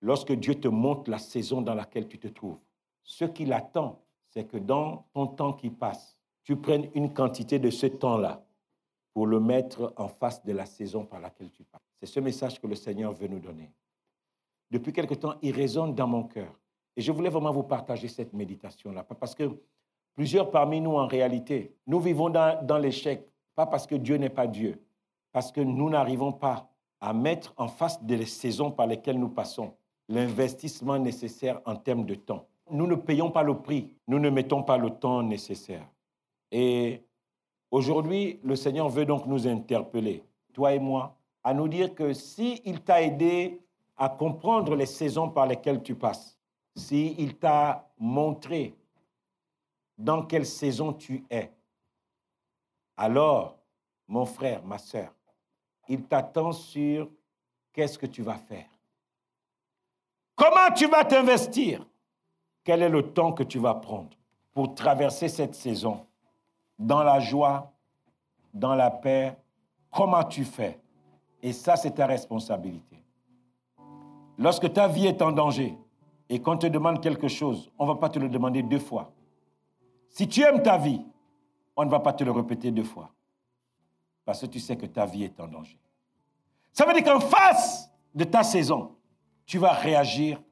lorsque 0.00 0.32
Dieu 0.32 0.54
te 0.54 0.68
montre 0.68 1.10
la 1.10 1.18
saison 1.18 1.60
dans 1.60 1.74
laquelle 1.74 2.08
tu 2.08 2.18
te 2.18 2.28
trouves, 2.28 2.58
ce 3.06 3.24
qu'il 3.24 3.52
attend, 3.52 4.02
c'est 4.28 4.44
que 4.44 4.58
dans 4.58 5.06
ton 5.14 5.28
temps 5.28 5.52
qui 5.54 5.70
passe, 5.70 6.18
tu 6.42 6.56
prennes 6.56 6.90
une 6.94 7.14
quantité 7.14 7.58
de 7.58 7.70
ce 7.70 7.86
temps-là 7.86 8.44
pour 9.14 9.26
le 9.26 9.40
mettre 9.40 9.94
en 9.96 10.08
face 10.08 10.44
de 10.44 10.52
la 10.52 10.66
saison 10.66 11.06
par 11.06 11.20
laquelle 11.20 11.50
tu 11.50 11.64
passes. 11.64 11.80
C'est 11.98 12.06
ce 12.06 12.20
message 12.20 12.60
que 12.60 12.66
le 12.66 12.74
Seigneur 12.74 13.12
veut 13.12 13.28
nous 13.28 13.38
donner. 13.38 13.72
Depuis 14.70 14.92
quelque 14.92 15.14
temps, 15.14 15.36
il 15.40 15.54
résonne 15.54 15.94
dans 15.94 16.06
mon 16.06 16.24
cœur. 16.24 16.52
Et 16.96 17.00
je 17.00 17.12
voulais 17.12 17.30
vraiment 17.30 17.52
vous 17.52 17.62
partager 17.62 18.08
cette 18.08 18.32
méditation-là. 18.32 19.04
Parce 19.04 19.34
que 19.34 19.58
plusieurs 20.14 20.50
parmi 20.50 20.80
nous, 20.80 20.96
en 20.96 21.06
réalité, 21.06 21.74
nous 21.86 22.00
vivons 22.00 22.28
dans, 22.28 22.62
dans 22.64 22.78
l'échec. 22.78 23.26
Pas 23.54 23.66
parce 23.66 23.86
que 23.86 23.94
Dieu 23.94 24.16
n'est 24.16 24.28
pas 24.28 24.46
Dieu, 24.46 24.82
parce 25.32 25.50
que 25.50 25.60
nous 25.60 25.88
n'arrivons 25.88 26.32
pas 26.32 26.70
à 27.00 27.12
mettre 27.12 27.54
en 27.56 27.68
face 27.68 28.02
des 28.02 28.26
saisons 28.26 28.70
par 28.70 28.86
lesquelles 28.86 29.18
nous 29.18 29.30
passons 29.30 29.74
l'investissement 30.08 30.98
nécessaire 30.98 31.60
en 31.64 31.76
termes 31.76 32.04
de 32.04 32.14
temps. 32.14 32.46
Nous 32.70 32.86
ne 32.86 32.96
payons 32.96 33.30
pas 33.30 33.42
le 33.42 33.58
prix, 33.58 33.94
nous 34.08 34.18
ne 34.18 34.30
mettons 34.30 34.62
pas 34.62 34.76
le 34.76 34.90
temps 34.90 35.22
nécessaire. 35.22 35.88
Et 36.50 37.02
aujourd'hui, 37.70 38.40
le 38.42 38.56
Seigneur 38.56 38.88
veut 38.88 39.04
donc 39.04 39.26
nous 39.26 39.46
interpeller, 39.46 40.24
toi 40.52 40.72
et 40.74 40.78
moi, 40.78 41.16
à 41.44 41.54
nous 41.54 41.68
dire 41.68 41.94
que 41.94 42.12
s'il 42.12 42.60
il 42.64 42.80
t'a 42.80 43.02
aidé 43.02 43.60
à 43.96 44.08
comprendre 44.08 44.74
les 44.74 44.86
saisons 44.86 45.30
par 45.30 45.46
lesquelles 45.46 45.82
tu 45.82 45.94
passes, 45.94 46.38
s'il 46.74 47.18
il 47.20 47.36
t'a 47.36 47.88
montré 47.98 48.74
dans 49.96 50.24
quelle 50.24 50.46
saison 50.46 50.92
tu 50.92 51.24
es, 51.30 51.52
alors, 52.96 53.58
mon 54.08 54.24
frère, 54.24 54.64
ma 54.64 54.78
sœur, 54.78 55.14
il 55.88 56.04
t'attend 56.04 56.52
sur 56.52 57.08
qu'est-ce 57.72 57.98
que 57.98 58.06
tu 58.06 58.22
vas 58.22 58.38
faire. 58.38 58.68
Comment 60.34 60.72
tu 60.74 60.86
vas 60.86 61.04
t'investir? 61.04 61.86
Quel 62.66 62.82
est 62.82 62.88
le 62.88 63.12
temps 63.12 63.32
que 63.32 63.44
tu 63.44 63.60
vas 63.60 63.74
prendre 63.74 64.10
pour 64.52 64.74
traverser 64.74 65.28
cette 65.28 65.54
saison 65.54 66.04
dans 66.80 67.04
la 67.04 67.20
joie, 67.20 67.72
dans 68.52 68.74
la 68.74 68.90
paix, 68.90 69.38
comment 69.88 70.24
tu 70.24 70.44
fais? 70.44 70.80
Et 71.40 71.52
ça, 71.52 71.76
c'est 71.76 71.92
ta 71.92 72.06
responsabilité. 72.06 73.04
Lorsque 74.36 74.72
ta 74.72 74.88
vie 74.88 75.06
est 75.06 75.22
en 75.22 75.30
danger 75.30 75.78
et 76.28 76.42
qu'on 76.42 76.58
te 76.58 76.66
demande 76.66 77.00
quelque 77.00 77.28
chose, 77.28 77.70
on 77.78 77.86
ne 77.86 77.92
va 77.92 78.00
pas 78.00 78.08
te 78.08 78.18
le 78.18 78.28
demander 78.28 78.64
deux 78.64 78.80
fois. 78.80 79.12
Si 80.08 80.26
tu 80.26 80.42
aimes 80.42 80.60
ta 80.60 80.76
vie, 80.76 81.04
on 81.76 81.84
ne 81.84 81.90
va 81.90 82.00
pas 82.00 82.14
te 82.14 82.24
le 82.24 82.32
répéter 82.32 82.72
deux 82.72 82.82
fois. 82.82 83.12
Parce 84.24 84.40
que 84.40 84.46
tu 84.46 84.58
sais 84.58 84.76
que 84.76 84.86
ta 84.86 85.06
vie 85.06 85.22
est 85.22 85.38
en 85.38 85.46
danger. 85.46 85.78
Ça 86.72 86.84
veut 86.84 86.94
dire 86.94 87.04
qu'en 87.04 87.20
face 87.20 87.92
de 88.12 88.24
ta 88.24 88.42
saison, 88.42 88.96
tu 89.46 89.58
vas 89.58 89.72
réagir 89.72 90.42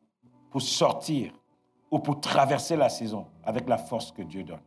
pour 0.52 0.62
sortir 0.62 1.32
ou 1.94 2.00
pour 2.00 2.20
traverser 2.20 2.74
la 2.74 2.88
saison 2.88 3.24
avec 3.44 3.68
la 3.68 3.78
force 3.78 4.10
que 4.10 4.22
Dieu 4.22 4.42
donne. 4.42 4.58